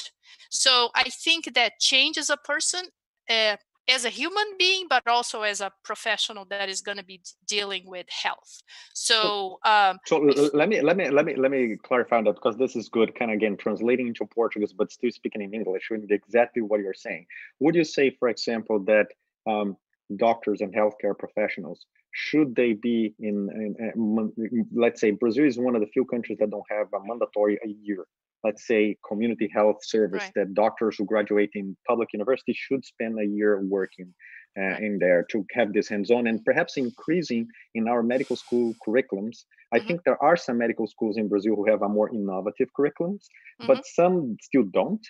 [0.51, 2.83] so I think that changes a person
[3.29, 3.57] uh,
[3.88, 7.83] as a human being, but also as a professional that is going to be dealing
[7.87, 8.62] with health.
[8.95, 10.19] So, um, so
[10.55, 13.14] let me let me let me let me clarify that because this is good.
[13.14, 16.81] Kind of again translating into Portuguese, but still speaking in English, shouldn't be exactly what
[16.81, 17.27] you're saying.
[17.61, 19.09] Would you say, for example, that
[19.47, 19.77] um,
[20.16, 25.77] doctors and healthcare professionals should they be in, in, in, let's say brazil is one
[25.77, 28.05] of the few countries that don't have a mandatory a year
[28.44, 30.33] let's say community health service right.
[30.35, 34.12] that doctors who graduate in public university should spend a year working
[34.59, 39.44] uh, in there to have this hands-on and perhaps increasing in our medical school curriculums
[39.72, 39.87] i mm-hmm.
[39.87, 43.25] think there are some medical schools in brazil who have a more innovative curriculums
[43.60, 43.66] mm-hmm.
[43.66, 45.06] but some still don't.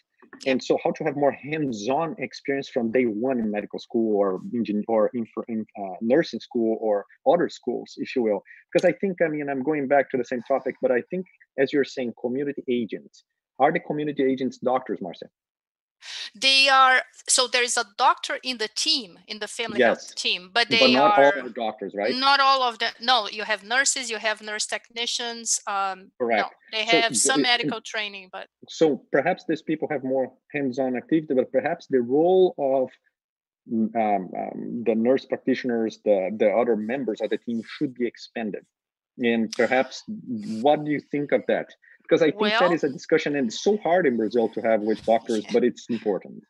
[0.46, 4.40] And so how to have more hands-on experience from day one in medical school or
[4.54, 8.42] engine or in, in uh, nursing school or other schools if you will.
[8.72, 11.26] Because i think i mean i'm going back to the same topic but i think
[11.58, 13.24] as you're saying community agents.
[13.58, 15.26] Are the community agents doctors marcia
[16.34, 19.86] they are so there is a doctor in the team in the family yes.
[19.86, 23.28] health team but they but not are all doctors right not all of them no
[23.28, 26.42] you have nurses you have nurse technicians um Correct.
[26.42, 30.32] no they have so, some it, medical training but so perhaps these people have more
[30.52, 32.90] hands-on activity but perhaps the role of
[33.72, 38.64] um, um, the nurse practitioners, the the other members of the team should be expanded.
[39.18, 41.68] And perhaps, what do you think of that?
[42.10, 44.60] Because I think well, that is a discussion, and it's so hard in Brazil to
[44.62, 46.42] have with doctors, but it's important.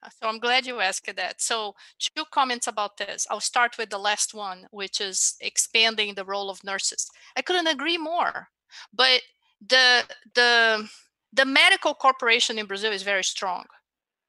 [0.00, 1.40] Uh, so I'm glad you asked that.
[1.40, 3.26] So two comments about this.
[3.28, 7.10] I'll start with the last one, which is expanding the role of nurses.
[7.36, 8.48] I couldn't agree more.
[8.92, 9.22] But
[9.66, 10.04] the
[10.36, 10.88] the
[11.32, 13.64] the medical corporation in Brazil is very strong,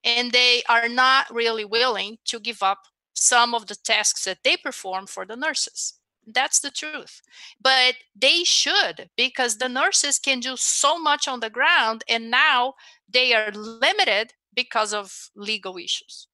[0.04, 2.80] and they are not really willing to give up
[3.14, 5.99] some of the tasks that they perform for the nurses.
[6.34, 7.22] That's the truth.
[7.62, 12.74] But they should because the nurses can do so much on the ground, and now
[13.12, 16.28] they are limited because of legal issues.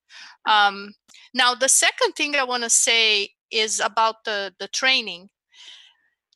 [0.46, 0.94] Um,
[1.34, 5.30] now, the second thing I want to say is about the, the training.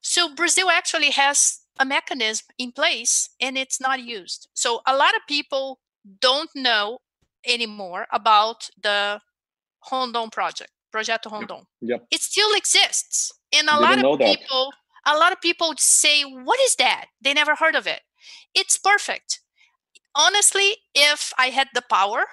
[0.02, 4.50] So, Brazil actually has a mechanism in place and it's not used.
[4.54, 5.80] So, a lot of people
[6.22, 7.00] don't know
[7.48, 9.22] anymore about the
[9.92, 11.64] Rondon project, Projeto Rondon.
[11.82, 12.06] Yep.
[12.12, 13.32] It still exists.
[13.54, 14.74] And a Didn't lot of people,
[15.06, 15.14] that.
[15.16, 17.08] a lot of people say, What is that?
[17.22, 18.02] They never heard of it.
[18.54, 19.40] It's perfect
[20.16, 22.24] honestly, if I had the power,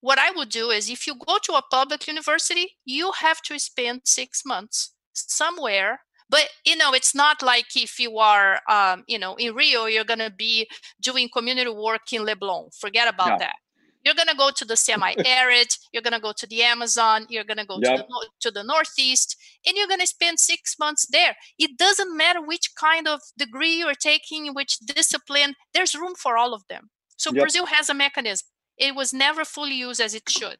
[0.00, 3.58] what I would do is if you go to a public university, you have to
[3.58, 6.00] spend six months somewhere.
[6.28, 10.04] But you know, it's not like if you are, um, you know, in Rio, you're
[10.04, 10.68] going to be
[11.00, 12.74] doing community work in Leblon.
[12.78, 13.56] Forget about that.
[14.04, 15.68] You're going to go to the semi-arid.
[15.92, 17.26] you're going to go to the Amazon.
[17.28, 17.96] You're going to go yep.
[17.96, 19.36] to the to the Northeast,
[19.66, 21.36] and you're going to spend six months there.
[21.58, 25.54] It doesn't matter which kind of degree you're taking, which discipline.
[25.74, 26.90] There's room for all of them.
[27.16, 27.42] So yep.
[27.42, 28.46] Brazil has a mechanism.
[28.76, 30.58] It was never fully used as it should.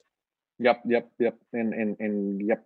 [0.58, 1.36] Yep, yep, yep.
[1.52, 2.64] And and and yep.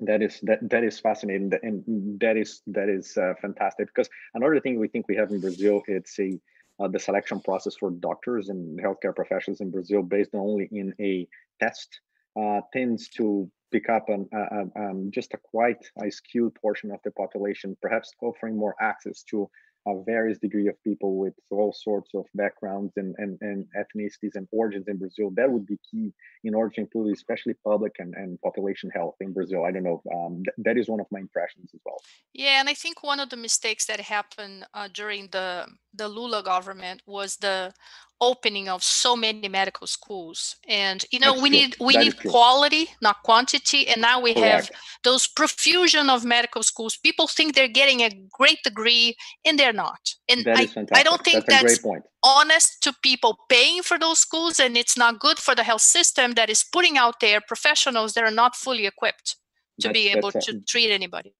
[0.00, 3.88] That is that that is fascinating, and that is that is uh, fantastic.
[3.88, 6.40] Because another thing we think we have in Brazil, it's a
[6.80, 11.26] uh, the selection process for doctors and healthcare professionals in Brazil, based only in a
[11.60, 12.00] test,
[12.40, 17.76] uh, tends to pick up um, just a quite a skewed portion of the population,
[17.80, 19.48] perhaps offering more access to
[19.86, 24.46] a various degree of people with all sorts of backgrounds and, and, and ethnicities and
[24.52, 25.30] origins in Brazil.
[25.34, 26.12] That would be key
[26.44, 29.64] in order to improve, especially public and, and population health in Brazil.
[29.64, 30.02] I don't know.
[30.14, 32.00] Um, th- that is one of my impressions as well.
[32.32, 36.42] Yeah, and I think one of the mistakes that happened uh, during the the Lula
[36.42, 37.74] government was the
[38.22, 40.56] opening of so many medical schools.
[40.68, 41.58] And you know That's we true.
[41.58, 43.88] need we that need quality not quantity.
[43.88, 44.68] And now we Correct.
[44.68, 44.70] have
[45.02, 46.96] those profusion of medical schools.
[46.96, 50.14] People think they're getting a great degree and they're not.
[50.28, 54.76] And I, I don't think that's, that's honest to people paying for those schools and
[54.76, 58.30] it's not good for the health system that is putting out there professionals that are
[58.30, 59.36] not fully equipped
[59.80, 61.34] to that's, be able to treat anybody.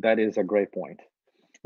[0.00, 1.00] That is a great point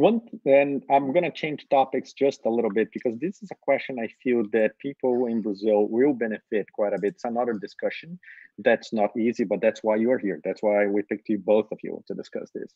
[0.01, 3.57] one, and I'm going to change topics just a little bit because this is a
[3.61, 7.15] question I feel that people in Brazil will benefit quite a bit.
[7.15, 8.19] It's another discussion
[8.59, 10.41] that's not easy, but that's why you're here.
[10.43, 12.73] That's why we picked you, both of you, to discuss this.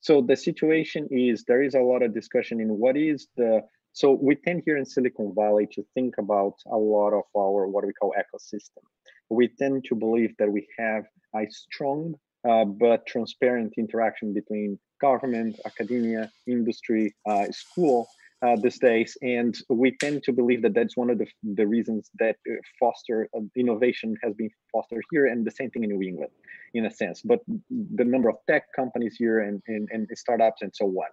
[0.00, 3.62] So the situation is there is a lot of discussion in what is the
[3.92, 7.86] so we tend here in Silicon Valley to think about a lot of our what
[7.86, 8.84] we call ecosystem.
[9.30, 11.04] We tend to believe that we have
[11.34, 12.14] a strong
[12.48, 18.08] uh, but transparent interaction between government, academia, industry, uh, school
[18.42, 19.16] uh, these days.
[19.22, 23.28] And we tend to believe that that's one of the, the reasons that uh, foster
[23.36, 26.30] uh, innovation has been fostered here, and the same thing in New England,
[26.74, 27.22] in a sense.
[27.22, 27.40] But
[27.70, 31.08] the number of tech companies here and, and, and startups and so on.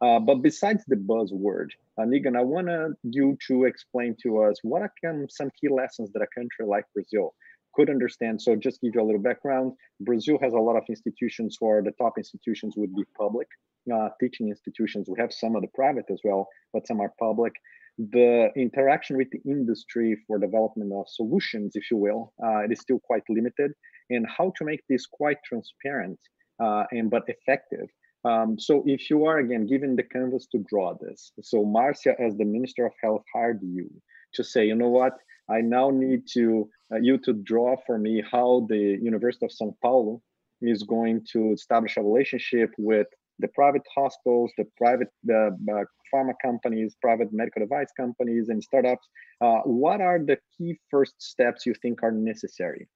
[0.00, 1.68] Uh, but besides the buzzword,
[1.98, 2.68] uh, Nigam, I want
[3.04, 4.92] you to explain to us what are
[5.30, 7.34] some key lessons that a country like Brazil
[7.74, 8.40] could understand.
[8.40, 11.92] So just give you a little background, Brazil has a lot of institutions where the
[11.92, 13.48] top institutions would be public
[13.92, 15.08] uh, teaching institutions.
[15.08, 17.52] We have some of the private as well, but some are public.
[17.98, 22.80] The interaction with the industry for development of solutions, if you will, uh, it is
[22.80, 23.72] still quite limited.
[24.10, 26.18] And how to make this quite transparent
[26.62, 27.88] uh, and but effective.
[28.24, 32.36] Um, so if you are again given the canvas to draw this, so Marcia as
[32.36, 33.90] the Minister of Health hired you
[34.34, 35.14] to say, you know what,
[35.48, 39.74] I now need to uh, you to draw for me how the University of São
[39.82, 40.22] Paulo
[40.62, 43.06] is going to establish a relationship with
[43.38, 49.06] the private hospitals, the private uh, uh, pharma companies, private medical device companies, and startups.
[49.40, 52.88] Uh, what are the key first steps you think are necessary?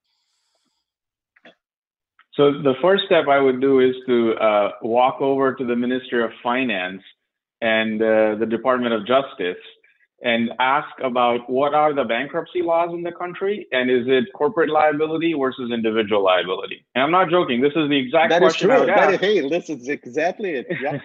[2.34, 6.22] So the first step I would do is to uh, walk over to the Ministry
[6.22, 7.02] of Finance
[7.60, 9.58] and uh, the Department of Justice
[10.22, 14.68] and ask about what are the bankruptcy laws in the country and is it corporate
[14.68, 16.84] liability versus individual liability?
[16.94, 17.60] And I'm not joking.
[17.60, 18.70] This is the exact that question.
[18.70, 18.86] Is true.
[18.86, 20.66] That is, hey, this is exactly it.
[20.82, 20.98] Yeah.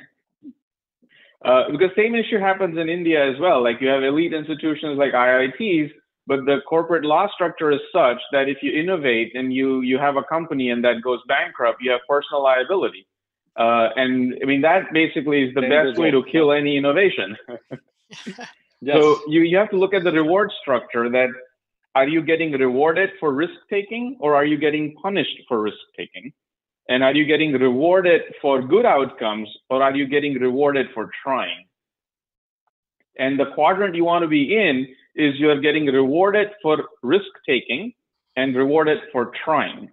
[1.45, 3.63] uh, because same issue happens in India as well.
[3.63, 5.91] Like you have elite institutions like IITs
[6.25, 10.15] but the corporate law structure is such that if you innovate and you you have
[10.15, 13.07] a company and that goes bankrupt, you have personal liability.
[13.55, 17.37] Uh, and I mean that basically is the best way to kill any innovation.
[18.85, 18.97] yes.
[18.99, 21.29] So you, you have to look at the reward structure that
[21.95, 26.33] are you getting rewarded for risk taking or are you getting punished for risk taking?
[26.89, 31.65] And are you getting rewarded for good outcomes or are you getting rewarded for trying?
[33.17, 37.93] And the quadrant you want to be in is you're getting rewarded for risk taking
[38.35, 39.91] and rewarded for trying.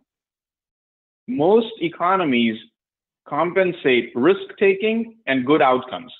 [1.28, 2.58] Most economies
[3.28, 6.12] compensate risk taking and good outcomes.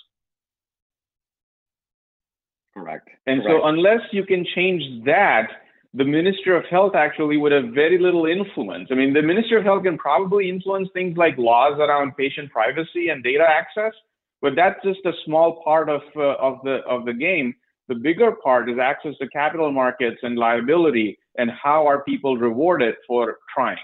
[2.81, 3.09] Correct.
[3.27, 3.61] And Correct.
[3.63, 5.49] so, unless you can change that,
[5.95, 8.89] the Minister of Health actually would have very little influence.
[8.91, 13.09] I mean, the Minister of Health can probably influence things like laws around patient privacy
[13.09, 13.93] and data access,
[14.41, 17.55] but that's just a small part of uh, of the of the game.
[17.89, 22.95] The bigger part is access to capital markets and liability, and how are people rewarded
[23.07, 23.79] for trying.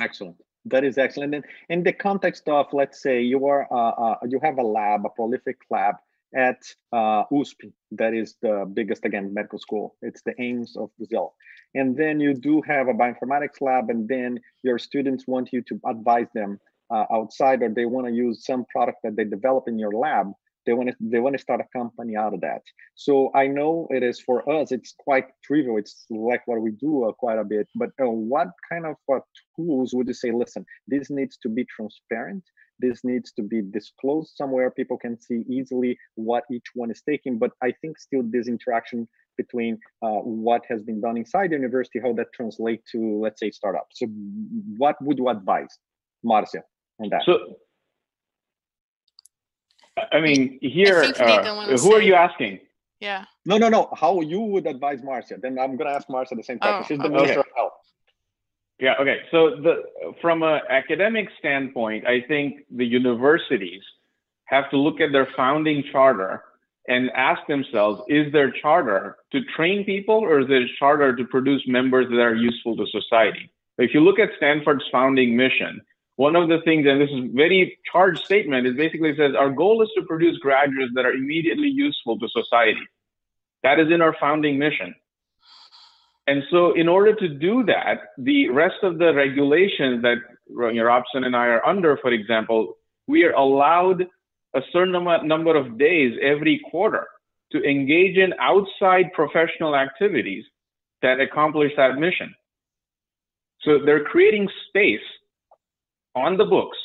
[0.00, 0.36] Excellent.
[0.66, 1.34] That is excellent.
[1.34, 5.06] And in the context of, let's say, you are uh, uh, you have a lab,
[5.06, 5.94] a prolific lab
[6.34, 6.62] at
[6.92, 9.96] uh, USP, that is the biggest again medical school.
[10.02, 11.34] It's the AIMS of Brazil.
[11.74, 15.80] And then you do have a bioinformatics lab, and then your students want you to
[15.86, 16.58] advise them
[16.90, 20.32] uh, outside or they want to use some product that they develop in your lab.
[20.66, 22.62] They want to they want to start a company out of that.
[22.94, 25.76] So i know it is for us it's quite trivial.
[25.76, 27.68] It's like what we do uh, quite a bit.
[27.74, 29.20] But uh, what kind of uh,
[29.56, 32.44] tools would you say listen this needs to be transparent
[32.78, 37.38] this needs to be disclosed somewhere people can see easily what each one is taking
[37.38, 41.98] but i think still this interaction between uh, what has been done inside the university
[42.00, 44.06] how that translate to let's say startups so
[44.76, 45.78] what would you advise
[46.22, 46.62] marcia
[47.00, 47.56] on that so
[50.12, 52.58] I mean, here, uh, who are you asking?
[53.00, 53.24] Yeah.
[53.44, 53.90] No, no, no.
[53.94, 55.36] How you would advise Marcia?
[55.40, 56.80] Then I'm going to ask Marcia the same question.
[56.80, 57.14] Oh, She's the okay.
[57.14, 57.72] Minister of Health.
[58.84, 58.96] Yeah.
[59.00, 59.20] Okay.
[59.30, 59.74] So the
[60.20, 63.82] from an academic standpoint, I think the universities
[64.44, 66.44] have to look at their founding charter
[66.86, 71.62] and ask themselves: Is their charter to train people, or is their charter to produce
[71.66, 73.50] members that are useful to society?
[73.78, 75.80] If you look at Stanford's founding mission,
[76.16, 79.82] one of the things, and this is very charged statement, is basically says our goal
[79.82, 82.86] is to produce graduates that are immediately useful to society.
[83.62, 84.94] That is in our founding mission.
[86.26, 90.16] And so, in order to do that, the rest of the regulations that
[90.48, 94.06] Robson and I are under, for example, we are allowed
[94.54, 97.06] a certain number of days every quarter
[97.52, 100.44] to engage in outside professional activities
[101.02, 102.34] that accomplish that mission.
[103.62, 105.04] So they're creating space
[106.14, 106.78] on the books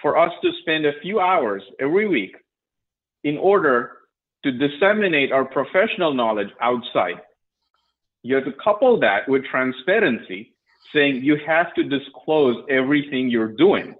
[0.00, 2.36] for us to spend a few hours every week
[3.24, 3.92] in order
[4.44, 7.20] to disseminate our professional knowledge outside.
[8.28, 10.54] You have to couple that with transparency,
[10.92, 13.94] saying you have to disclose everything you're doing.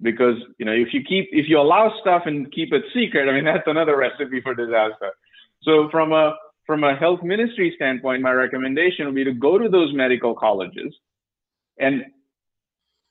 [0.00, 3.32] Because you know, if you keep if you allow stuff and keep it secret, I
[3.32, 5.12] mean that's another recipe for disaster.
[5.62, 9.68] So from a from a health ministry standpoint, my recommendation would be to go to
[9.68, 10.94] those medical colleges
[11.78, 12.04] and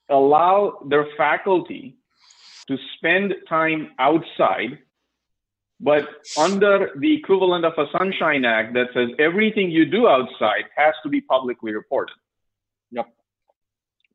[0.09, 1.97] allow their faculty
[2.67, 4.79] to spend time outside,
[5.79, 6.07] but
[6.37, 11.09] under the equivalent of a Sunshine Act that says everything you do outside has to
[11.09, 12.15] be publicly reported.
[12.91, 13.07] Yep.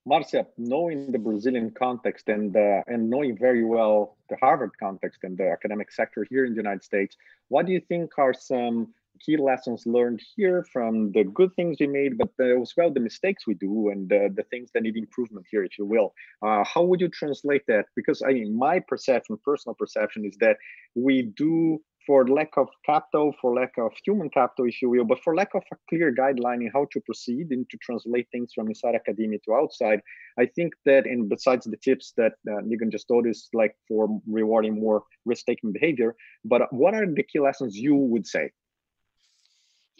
[0.05, 5.39] Marcia, knowing the Brazilian context and uh, and knowing very well the Harvard context and
[5.39, 7.17] the academic sector here in the United States,
[7.49, 8.93] what do you think are some
[9.25, 13.47] key lessons learned here from the good things we made, but as well the mistakes
[13.47, 16.13] we do and the, the things that need improvement here, if you will.
[16.45, 17.87] Uh, how would you translate that?
[17.97, 20.57] Because I mean, my perception, personal perception, is that
[20.95, 25.23] we do for lack of capital, for lack of human capital, if you will, but
[25.23, 28.69] for lack of a clear guideline in how to proceed and to translate things from
[28.69, 30.01] inside academia to outside,
[30.39, 34.09] I think that, and besides the tips that uh, Nigam just told us, like for
[34.27, 38.51] rewarding more risk-taking behavior, but what are the key lessons you would say?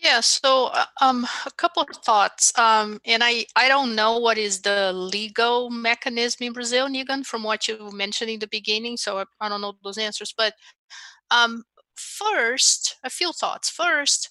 [0.03, 4.37] Yeah, so uh, um, a couple of thoughts, um, and I, I don't know what
[4.37, 8.97] is the legal mechanism in Brazil, Nigam, from what you mentioned in the beginning.
[8.97, 10.55] So I, I don't know those answers, but
[11.31, 11.63] um,
[11.95, 13.71] first, a few thoughts.
[13.71, 14.31] First,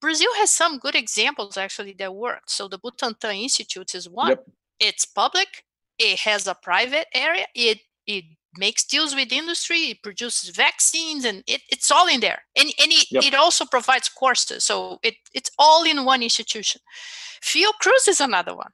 [0.00, 2.50] Brazil has some good examples actually that worked.
[2.50, 4.30] So the Butantan Institute is one.
[4.30, 4.46] Yep.
[4.80, 5.64] It's public.
[5.98, 7.44] It has a private area.
[7.54, 8.24] It it
[8.56, 12.42] makes deals with industry it produces vaccines and it, it's all in there.
[12.56, 13.24] And, and it, yep.
[13.24, 16.80] it also provides courses so it, it's all in one institution.
[17.42, 18.70] Fiocruz is another one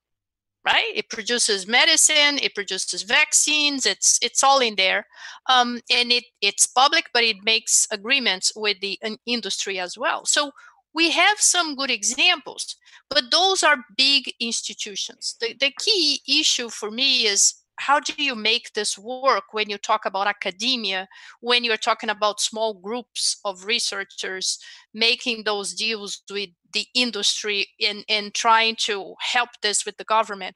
[0.65, 0.93] right?
[0.95, 5.07] It produces medicine it produces vaccines it's it's all in there.
[5.49, 10.27] Um, and it it's public but it makes agreements with the industry as well.
[10.27, 10.53] So
[10.95, 12.77] we have some good examples,
[13.09, 15.37] but those are big institutions.
[15.41, 19.79] The, the key issue for me is how do you make this work when you
[19.79, 21.09] talk about academia
[21.41, 24.59] when you're talking about small groups of researchers
[24.93, 30.55] making those deals with the industry and, trying to help this with the government?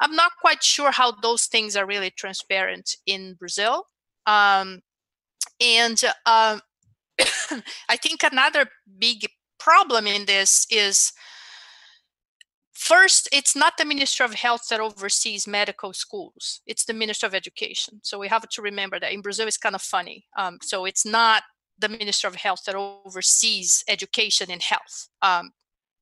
[0.00, 3.86] I'm not quite sure how those things are really transparent in brazil
[4.26, 4.80] um,
[5.60, 6.58] and uh,
[7.88, 8.66] i think another
[8.98, 9.26] big
[9.58, 11.12] problem in this is
[12.88, 16.62] First, it's not the Ministry of Health that oversees medical schools.
[16.66, 18.00] It's the Ministry of Education.
[18.02, 20.24] So we have to remember that in Brazil, it's kind of funny.
[20.38, 21.42] Um, so it's not
[21.78, 25.10] the Ministry of Health that oversees education and health.
[25.20, 25.50] Um,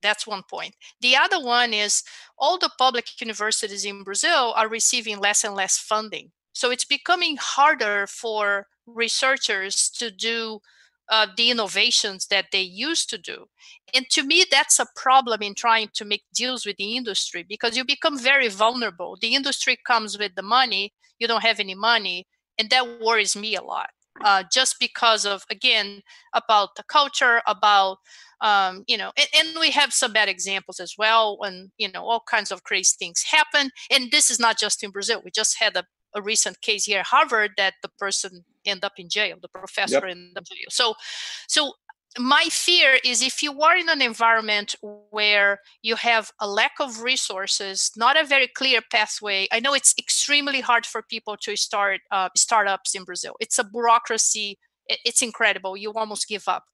[0.01, 0.77] that's one point.
[1.01, 2.05] The other one is
[2.39, 6.31] all the public universities in Brazil are receiving less and less funding.
[6.53, 10.61] So it's becoming harder for researchers to do
[11.09, 13.47] uh, the innovations that they used to do.
[13.95, 17.77] And to me, that's a problem in trying to make deals with the industry because
[17.77, 19.17] you become very vulnerable.
[19.21, 22.27] The industry comes with the money, you don't have any money,
[22.59, 23.91] and that worries me a lot.
[24.25, 26.01] Uh, just because of again
[26.33, 27.99] about the culture about
[28.41, 32.03] um, you know and, and, we have some bad examples as well when you know
[32.03, 35.59] all kinds of crazy things happen and this is not just in brazil we just
[35.59, 35.85] had a
[36.17, 40.07] a recent case here at Harvard that the person end up in jail, the professor
[40.07, 40.17] yep.
[40.17, 40.67] in the jail.
[40.71, 40.95] So,
[41.47, 41.75] so
[42.19, 44.75] my fear is if you are in an environment
[45.11, 49.47] where you have a lack of resources, not a very clear pathway.
[49.53, 53.35] I know it's extremely hard for people to start uh, startups in Brazil.
[53.39, 54.59] It's a bureaucracy.
[54.89, 55.77] It's incredible.
[55.77, 56.65] You almost give up.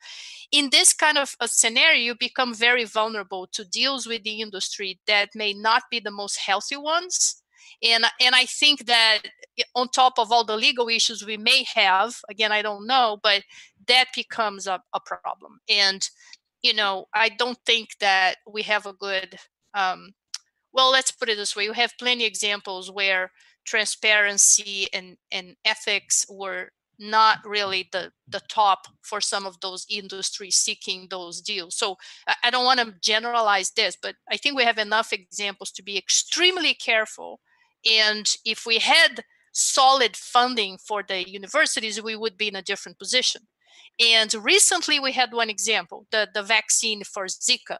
[0.52, 5.00] In this kind of a scenario, you become very vulnerable to deals with the industry
[5.06, 7.41] that may not be the most healthy ones
[7.82, 9.20] and and i think that
[9.74, 13.42] on top of all the legal issues we may have again i don't know but
[13.88, 15.58] that becomes a, a problem.
[15.68, 16.08] And
[16.62, 19.36] you know i don't think that we have a good
[19.74, 20.12] um,
[20.72, 23.30] well let's put it this way we have plenty examples where
[23.64, 30.56] transparency and and ethics were not really the the top for some of those industries
[30.56, 31.76] seeking those deals.
[31.76, 31.96] So
[32.44, 35.98] i don't want to generalize this but i think we have enough examples to be
[35.98, 37.40] extremely careful
[37.90, 42.98] and if we had solid funding for the universities, we would be in a different
[42.98, 43.42] position.
[44.00, 47.78] And recently we had one example, the, the vaccine for Zika,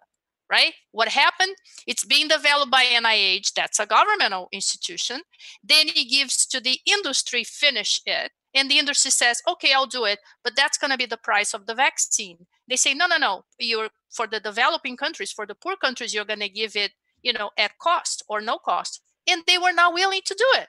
[0.51, 0.75] right?
[0.91, 1.57] What happened?
[1.87, 5.23] It's being developed by NIH, that's a governmental institution.
[5.65, 8.33] Then he gives to the industry, finish it.
[8.55, 11.55] And the industry says, okay, I'll do it, but that's going to be the price
[11.55, 12.47] of the vaccine.
[12.69, 13.45] They say, no, no, no.
[13.59, 16.93] You're for the developing countries, for the poor countries, you're going to give it,
[17.23, 20.69] you know, at cost or no cost and they were not willing to do it.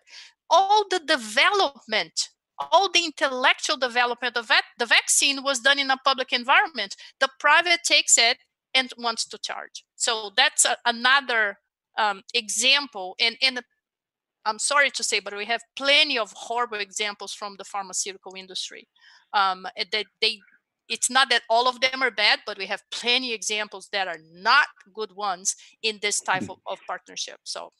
[0.49, 2.29] All the development,
[2.59, 6.95] all the intellectual development of that, the vaccine was done in a public environment.
[7.19, 8.37] The private takes it
[8.73, 9.83] and wants to charge.
[9.95, 11.57] So that's a, another
[11.97, 13.15] um, example.
[13.19, 13.61] And, and
[14.45, 18.87] I'm sorry to say, but we have plenty of horrible examples from the pharmaceutical industry.
[19.33, 20.39] Um, that they,
[20.89, 24.19] it's not that all of them are bad, but we have plenty examples that are
[24.33, 27.37] not good ones in this type of, of partnership.
[27.43, 27.71] So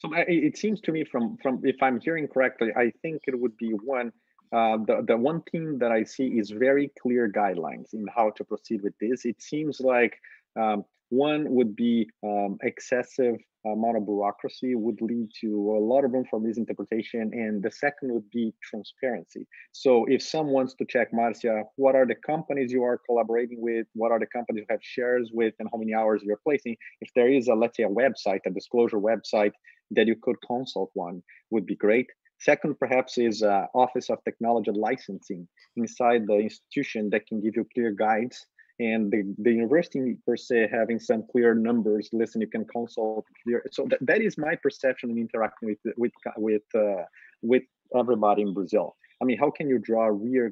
[0.00, 3.56] so it seems to me from from if I'm hearing correctly, I think it would
[3.56, 4.12] be one.
[4.52, 8.44] Uh, the the one thing that I see is very clear guidelines in how to
[8.44, 9.24] proceed with this.
[9.24, 10.16] It seems like
[10.58, 13.36] um, one would be um, excessive
[13.66, 18.10] amount of bureaucracy would lead to a lot of room for misinterpretation, and the second
[18.10, 19.46] would be transparency.
[19.72, 23.86] So if someone wants to check, Marcia, what are the companies you are collaborating with?
[23.92, 26.76] What are the companies you have shares with, and how many hours you're placing?
[27.02, 29.52] If there is a let's say a website, a disclosure website
[29.92, 32.06] that you could consult one would be great.
[32.40, 37.66] Second, perhaps, is uh, Office of Technology Licensing inside the institution that can give you
[37.74, 38.46] clear guides
[38.80, 43.62] and the, the university per se having some clear numbers listen you can consult clear
[43.70, 47.04] so that, that is my perception in interacting with with with uh,
[47.42, 47.62] with
[47.96, 50.50] everybody in brazil i mean how can you draw real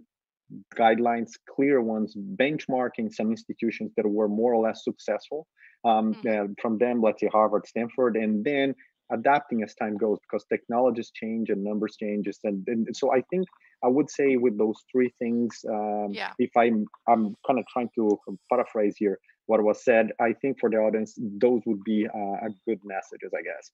[0.77, 5.47] guidelines clear ones benchmarking some institutions that were more or less successful
[5.85, 6.29] um, mm-hmm.
[6.29, 8.75] uh, from them let's say harvard stanford and then
[9.13, 13.47] adapting as time goes because technologies change and numbers changes and, and so i think
[13.85, 16.33] i would say with those three things um, yeah.
[16.39, 18.19] if i'm i'm kind of trying to
[18.51, 22.51] paraphrase here what was said i think for the audience those would be uh, a
[22.67, 23.71] good messages i guess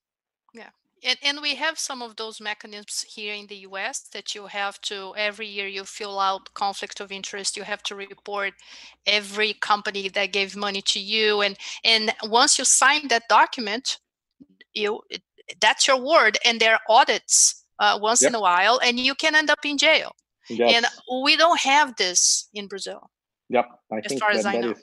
[0.54, 0.70] yeah
[1.04, 4.80] and, and we have some of those mechanisms here in the us that you have
[4.82, 8.54] to every year you fill out conflict of interest you have to report
[9.06, 13.98] every company that gave money to you and and once you sign that document
[14.74, 15.00] you
[15.60, 18.30] that's your word and there are audits uh, once yep.
[18.30, 20.12] in a while and you can end up in jail
[20.48, 20.74] yes.
[20.74, 20.86] and
[21.24, 23.10] we don't have this in brazil
[23.48, 24.82] yep I as far as i know is,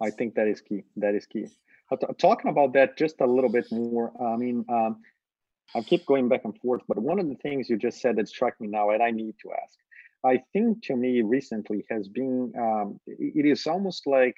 [0.00, 0.84] I think that is key.
[0.96, 1.46] That is key.
[2.18, 4.12] Talking about that just a little bit more.
[4.20, 5.02] I mean, um,
[5.74, 8.28] I keep going back and forth, but one of the things you just said that
[8.28, 9.78] struck me now, and I need to ask.
[10.24, 14.34] I think to me recently has been um, it is almost like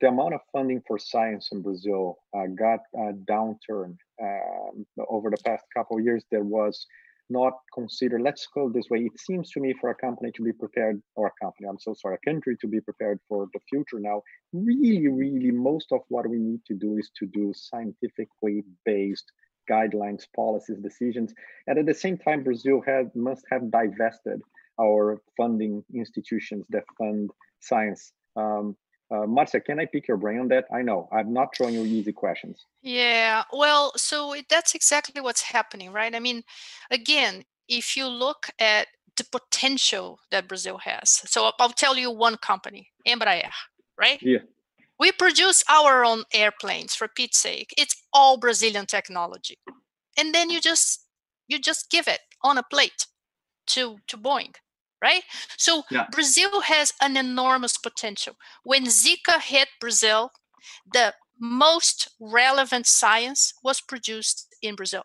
[0.00, 5.42] the amount of funding for science in Brazil uh, got a downturn um, over the
[5.44, 6.24] past couple of years.
[6.30, 6.86] There was
[7.30, 9.00] not considered, let's go this way.
[9.00, 11.94] It seems to me for a company to be prepared, or a company, I'm so
[11.94, 14.22] sorry, a country to be prepared for the future now,
[14.52, 19.32] really, really, most of what we need to do is to do scientifically based
[19.70, 21.32] guidelines, policies, decisions.
[21.66, 24.40] And at the same time, Brazil has, must have divested
[24.80, 27.30] our funding institutions that fund
[27.60, 28.12] science.
[28.36, 28.76] Um,
[29.12, 30.64] uh, Marcia, can I pick your brain on that?
[30.72, 32.64] I know I'm not throwing you easy questions.
[32.80, 36.14] Yeah, well, so that's exactly what's happening, right?
[36.14, 36.42] I mean,
[36.90, 42.36] again, if you look at the potential that Brazil has, so I'll tell you one
[42.38, 43.50] company, Embraer,
[43.98, 44.18] right?
[44.22, 44.38] Yeah.
[44.98, 47.74] We produce our own airplanes for Pete's sake.
[47.76, 49.58] It's all Brazilian technology,
[50.16, 51.06] and then you just
[51.48, 53.06] you just give it on a plate
[53.68, 54.54] to to Boeing
[55.02, 55.22] right?
[55.56, 56.06] So yeah.
[56.10, 58.34] Brazil has an enormous potential.
[58.64, 60.30] When Zika hit Brazil,
[60.92, 65.02] the most relevant science was produced in Brazil.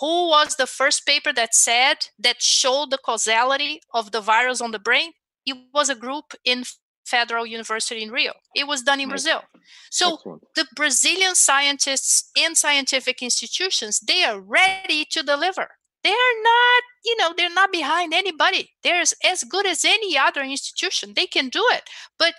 [0.00, 4.72] Who was the first paper that said that showed the causality of the virus on
[4.72, 5.12] the brain?
[5.46, 6.64] It was a group in
[7.04, 8.32] Federal University in Rio.
[8.54, 9.24] It was done in nice.
[9.24, 9.42] Brazil.
[9.90, 10.42] So Excellent.
[10.54, 15.68] the Brazilian scientists and scientific institutions, they are ready to deliver
[16.02, 18.70] they're not you know they're not behind anybody.
[18.82, 21.14] They're as good as any other institution.
[21.14, 21.84] They can do it.
[22.18, 22.34] But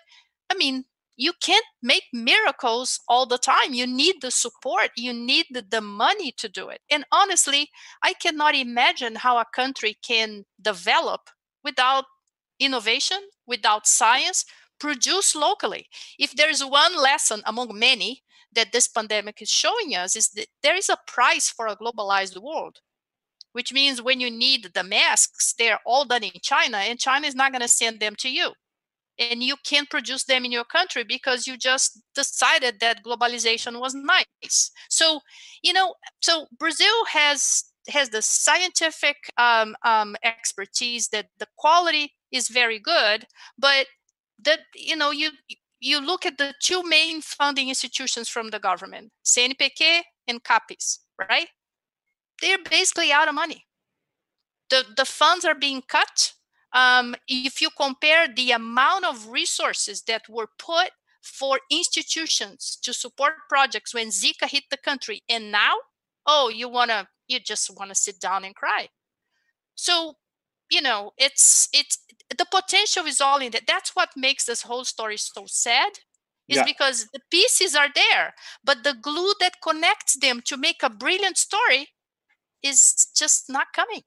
[0.49, 0.85] i mean
[1.15, 3.73] you can't make miracles all the time.
[3.73, 4.89] You need the support.
[4.97, 6.81] You need the, the money to do it.
[6.89, 7.69] And honestly
[8.01, 11.21] i cannot imagine how a country can develop
[11.63, 12.05] without
[12.59, 14.45] innovation without science
[14.79, 15.87] produce locally.
[16.19, 20.47] If there is one lesson among many that this pandemic is showing us is that
[20.61, 22.79] there is a price for a globalized world
[23.53, 27.35] which means when you need the masks, they're all done in China, and China is
[27.35, 28.51] not going to send them to you.
[29.19, 33.93] And you can't produce them in your country because you just decided that globalization was
[33.93, 34.71] nice.
[34.89, 35.19] So,
[35.61, 42.47] you know, so Brazil has has the scientific um, um, expertise that the quality is
[42.47, 43.25] very good,
[43.57, 43.87] but
[44.41, 45.31] that you know you
[45.79, 50.99] you look at the two main funding institutions from the government, CNPq and CAPES,
[51.29, 51.49] right?
[52.43, 53.65] They're basically out of money.
[54.69, 56.33] The, the funds are being cut.
[56.73, 60.91] Um, if you compare the amount of resources that were put
[61.21, 65.73] for institutions to support projects when Zika hit the country, and now,
[66.25, 68.89] oh, you wanna, you just wanna sit down and cry.
[69.75, 70.15] So,
[70.69, 73.67] you know, it's it's the potential is all in that.
[73.67, 75.91] That's what makes this whole story so sad
[76.49, 76.63] is yeah.
[76.65, 78.33] because the pieces are there
[78.65, 81.87] but the glue that connects them to make a brilliant story
[82.63, 84.01] is just not coming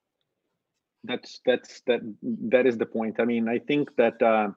[1.05, 2.01] that's that's that
[2.49, 4.49] that is the point i mean i think that uh,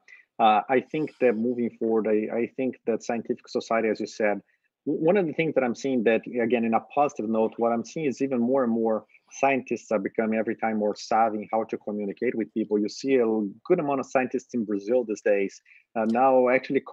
[0.44, 4.42] uh, i think that moving forward I, I think that scientific society as you said
[4.86, 7.86] one of the things that i'm seeing that again in a positive note what i'm
[7.86, 11.78] seeing is even more and more scientists are becoming every time more savvy how to
[11.78, 12.80] communicate with people.
[12.80, 13.26] You see a
[13.66, 15.62] good amount of scientists in Brazil these days.
[15.96, 16.84] Uh, now, actually,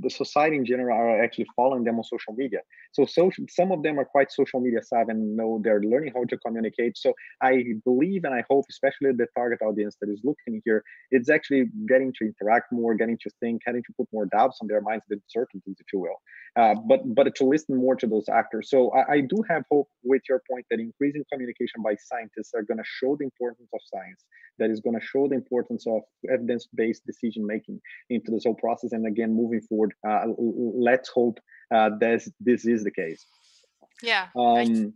[0.00, 2.60] the society in general are actually following them on social media.
[2.92, 6.24] So, social, some of them are quite social media savvy and know they're learning how
[6.24, 6.96] to communicate.
[6.96, 11.28] So, I believe and I hope, especially the target audience that is looking here, it's
[11.28, 14.80] actually getting to interact more, getting to think, getting to put more doubts on their
[14.80, 16.16] minds, the certainties, if you will.
[16.56, 18.70] Uh, but but to listen more to those actors.
[18.70, 22.62] So, I, I do have hope with your point that increasing communication by scientists are
[22.62, 24.24] going to show the importance of science
[24.58, 27.80] that is going to show the importance of evidence-based decision making
[28.10, 30.24] into this whole process and again moving forward uh,
[30.88, 31.38] let's hope
[31.74, 33.26] uh, that this is the case.
[34.02, 34.94] Yeah um,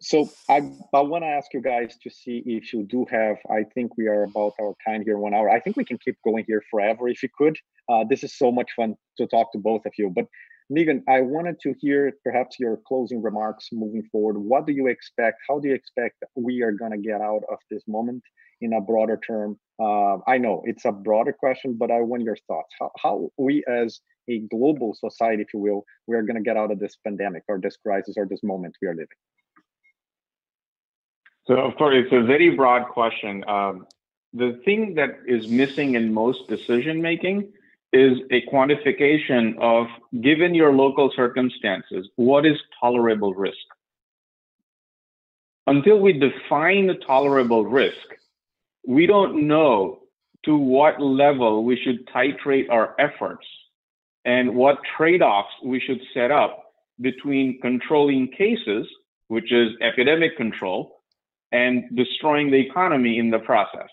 [0.00, 0.58] so I,
[0.92, 4.08] I want to ask you guys to see if you do have i think we
[4.08, 5.48] are about our time here one hour.
[5.48, 7.56] I think we can keep going here forever if you could.
[7.88, 10.26] Uh, this is so much fun to talk to both of you but
[10.72, 14.38] Nigam, I wanted to hear perhaps your closing remarks moving forward.
[14.38, 15.38] What do you expect?
[15.46, 18.22] How do you expect we are going to get out of this moment
[18.62, 19.58] in a broader term?
[19.78, 22.74] Uh, I know it's a broader question, but I want your thoughts.
[22.80, 24.00] How, how we, as
[24.30, 27.42] a global society, if you will, we are going to get out of this pandemic
[27.48, 29.08] or this crisis or this moment we are living?
[31.44, 33.44] So, of course, it's a very broad question.
[33.46, 33.86] Um,
[34.32, 37.52] the thing that is missing in most decision making
[37.92, 39.86] is a quantification of,
[40.22, 43.56] given your local circumstances, what is tolerable risk?
[45.66, 47.96] Until we define the tolerable risk,
[48.86, 50.00] we don't know
[50.44, 53.46] to what level we should titrate our efforts
[54.24, 56.64] and what trade-offs we should set up
[57.00, 58.86] between controlling cases,
[59.28, 61.00] which is epidemic control,
[61.52, 63.88] and destroying the economy in the process.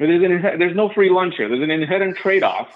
[0.00, 1.48] There's, an, there's no free lunch here.
[1.48, 2.68] There's an inherent trade-off.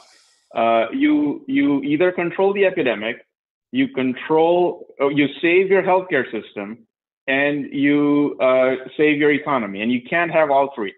[0.55, 3.27] Uh, you you either control the epidemic,
[3.72, 6.87] you control, you save your healthcare system,
[7.27, 10.93] and you uh, save your economy, and you can't have all three.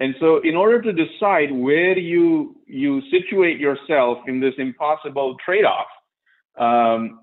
[0.00, 5.88] And so, in order to decide where you you situate yourself in this impossible trade-off,
[6.56, 7.20] um,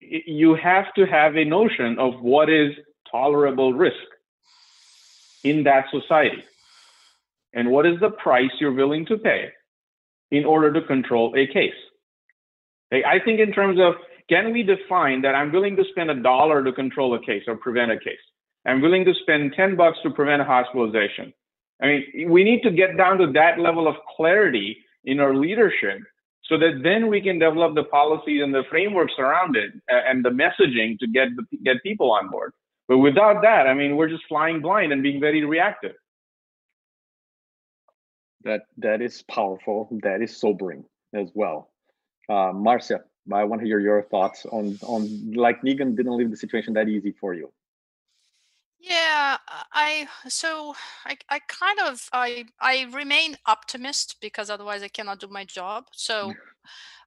[0.00, 2.72] you have to have a notion of what is
[3.10, 4.13] tolerable risk
[5.44, 6.42] in that society,
[7.52, 9.50] and what is the price you're willing to pay
[10.34, 11.80] in order to control a case.
[12.92, 13.94] I think in terms of
[14.28, 17.56] can we define that I'm willing to spend a dollar to control a case or
[17.56, 18.24] prevent a case?
[18.66, 21.32] I'm willing to spend 10 bucks to prevent a hospitalization.
[21.82, 26.00] I mean, we need to get down to that level of clarity in our leadership
[26.48, 30.30] so that then we can develop the policies and the frameworks around it and the
[30.30, 31.28] messaging to get
[31.62, 32.52] get people on board.
[32.88, 35.94] But without that, I mean, we're just flying blind and being very reactive.
[38.42, 39.88] That that is powerful.
[40.02, 41.70] That is sobering as well.
[42.28, 43.00] Uh, Marcia,
[43.32, 46.88] I want to hear your thoughts on on like Nigam didn't leave the situation that
[46.88, 47.50] easy for you.
[48.78, 49.38] Yeah,
[49.72, 50.74] I so
[51.06, 55.86] I I kind of I I remain optimist because otherwise I cannot do my job.
[55.92, 56.34] So.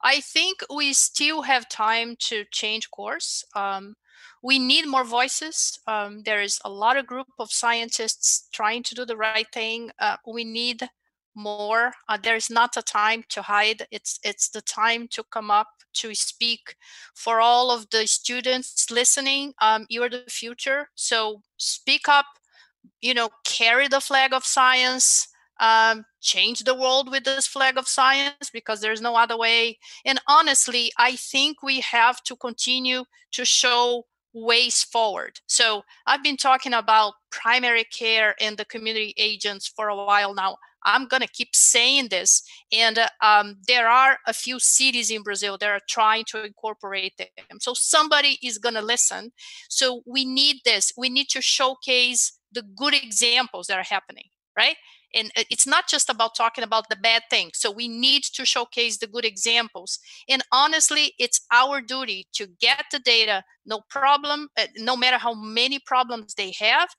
[0.01, 3.43] I think we still have time to change course.
[3.55, 3.95] Um,
[4.47, 5.77] we need more voices.
[5.87, 9.91] Um, there is a lot of group of scientists trying to do the right thing.
[9.99, 10.87] Uh, we need
[11.35, 11.91] more.
[12.07, 13.85] Uh, there's not a time to hide.
[13.91, 16.77] It's it's the time to come up to speak
[17.13, 19.53] for all of the students listening.
[19.61, 22.27] Um, you're the future, so speak up.
[23.01, 25.27] You know, carry the flag of science.
[25.59, 29.77] Um, change the world with this flag of science because there's no other way.
[30.05, 34.05] And honestly, I think we have to continue to show
[34.43, 35.39] ways forward.
[35.47, 40.57] So I've been talking about primary care and the community agents for a while now.
[40.83, 42.43] I'm going to keep saying this.
[42.71, 47.17] And uh, um, there are a few cities in Brazil that are trying to incorporate
[47.17, 47.59] them.
[47.59, 49.31] So somebody is going to listen.
[49.69, 50.93] So we need this.
[50.97, 54.77] We need to showcase the good examples that are happening, right?
[55.13, 57.53] And uh, it's not just about talking about the bad things.
[57.55, 59.99] So we need to showcase the good examples.
[60.29, 65.33] And honestly, it's our duty to get the data, no problem, uh, no matter how
[65.33, 66.89] many problems they have,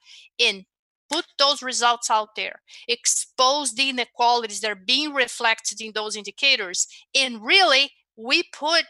[0.40, 0.64] and
[1.10, 6.86] put those results out there, expose the inequalities that are being reflected in those indicators,
[7.14, 8.84] and really we put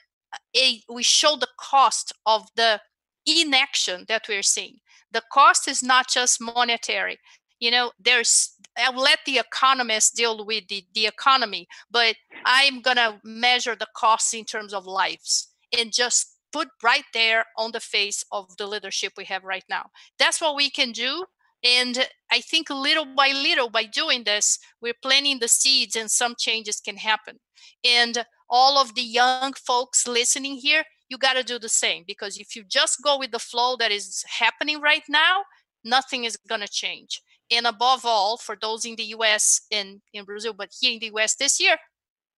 [0.56, 2.80] a we show the cost of the
[3.26, 4.78] inaction that we're seeing.
[5.12, 7.18] The cost is not just monetary.
[7.60, 13.20] You know, there's I'll let the economists deal with the, the economy, but I'm gonna
[13.24, 18.24] measure the costs in terms of lives and just put right there on the face
[18.32, 19.86] of the leadership we have right now.
[20.18, 21.24] That's what we can do
[21.64, 26.34] and I think little by little, by doing this, we're planting the seeds and some
[26.38, 27.40] changes can happen.
[27.84, 32.38] And all of the young folks listening here, you got to do the same because
[32.38, 35.42] if you just go with the flow that is happening right now,
[35.84, 37.22] nothing is going to change.
[37.50, 41.10] And above all, for those in the US and in Brazil, but here in the
[41.16, 41.76] US this year,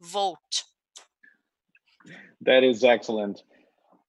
[0.01, 0.65] vote.
[2.43, 3.43] That is excellent.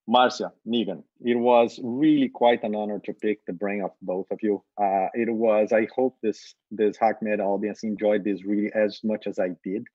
[0.08, 4.40] Marcia, Nigam, it was really quite an honor to pick the brain of both of
[4.42, 4.64] you.
[4.78, 9.40] Uh, it was, I hope this this HackMed audience enjoyed this really as much as
[9.40, 9.86] I did.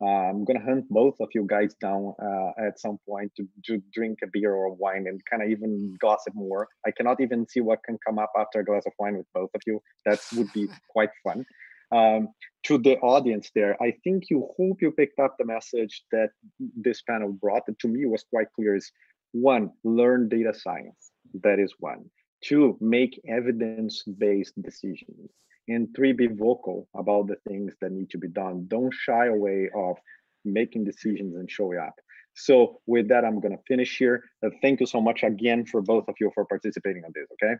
[0.00, 3.82] Uh, I'm gonna hunt both of you guys down uh, at some point to, to
[3.94, 6.68] drink a beer or a wine and kind of even gossip more.
[6.86, 9.50] I cannot even see what can come up after a glass of wine with both
[9.54, 9.80] of you.
[10.04, 11.46] That would be quite fun.
[11.92, 12.28] Um,
[12.64, 17.02] to the audience there, I think you hope you picked up the message that this
[17.02, 17.62] panel brought.
[17.68, 18.90] And to me, was quite clear: is
[19.32, 21.10] one, learn data science.
[21.42, 22.10] That is one.
[22.42, 25.30] Two, make evidence based decisions.
[25.68, 28.66] And three, be vocal about the things that need to be done.
[28.68, 29.96] Don't shy away of
[30.44, 31.94] making decisions and showing up.
[32.34, 34.22] So with that, I'm going to finish here.
[34.44, 37.26] Uh, thank you so much again for both of you for participating on this.
[37.34, 37.54] Okay.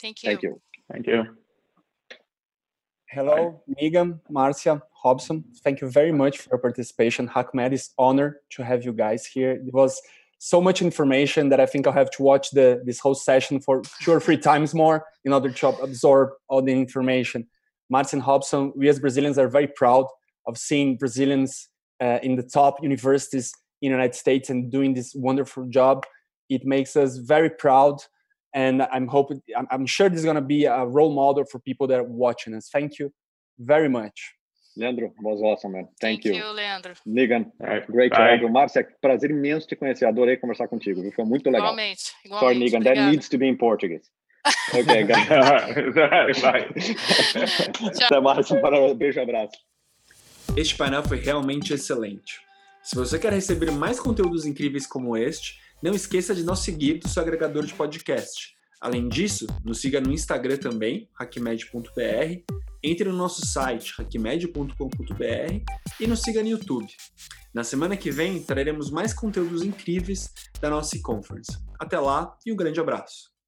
[0.00, 0.28] Thank you.
[0.28, 0.60] Thank you.
[0.92, 1.24] Thank you.
[3.12, 7.28] Hello, Nigam, Marcia, Robson Thank you very much for your participation.
[7.28, 9.50] HackMed is honored to have you guys here.
[9.50, 10.00] It was
[10.42, 13.82] so much information that I think I'll have to watch the this whole session for
[14.02, 17.46] two or three times more in order to absorb all the information.
[17.90, 20.06] Martin Hobson, we as Brazilians are very proud
[20.46, 21.68] of seeing Brazilians
[22.02, 26.06] uh, in the top universities in the United States and doing this wonderful job.
[26.48, 27.98] It makes us very proud,
[28.54, 31.58] and I'm hoping, I'm, I'm sure this is going to be a role model for
[31.58, 32.70] people that are watching us.
[32.72, 33.12] Thank you
[33.58, 34.34] very much.
[34.76, 35.88] Leandro was awesome, man.
[36.00, 36.34] Thank, Thank you.
[36.34, 36.92] you, Leandro.
[37.04, 37.86] Nigan, Right.
[37.90, 38.38] great Bye.
[38.38, 38.52] job.
[38.52, 40.06] Márcia, prazer imenso te conhecer.
[40.06, 41.02] Adorei conversar contigo.
[41.02, 41.12] viu?
[41.12, 41.60] Foi muito legal.
[41.72, 42.02] Igualmente.
[42.02, 42.58] Sorry, igualmente.
[42.64, 43.10] Nigan, that Obrigada.
[43.10, 44.08] needs to be in Portuguese.
[44.72, 45.28] Okay, guys.
[46.40, 46.68] Bye.
[48.06, 48.48] Até mais.
[48.48, 49.58] Para- Beijo, abraço.
[50.56, 52.40] Este painel foi realmente excelente.
[52.82, 57.08] Se você quer receber mais conteúdos incríveis como este, não esqueça de nos seguir do
[57.08, 58.54] seu agregador de podcast.
[58.80, 62.42] Além disso, nos siga no Instagram também, hackmed.br,
[62.82, 64.74] entre no nosso site, hackmed.com.br
[65.98, 66.86] e nos siga no YouTube.
[67.52, 71.50] Na semana que vem, traremos mais conteúdos incríveis da nossa e-conference.
[71.78, 73.39] Até lá e um grande abraço!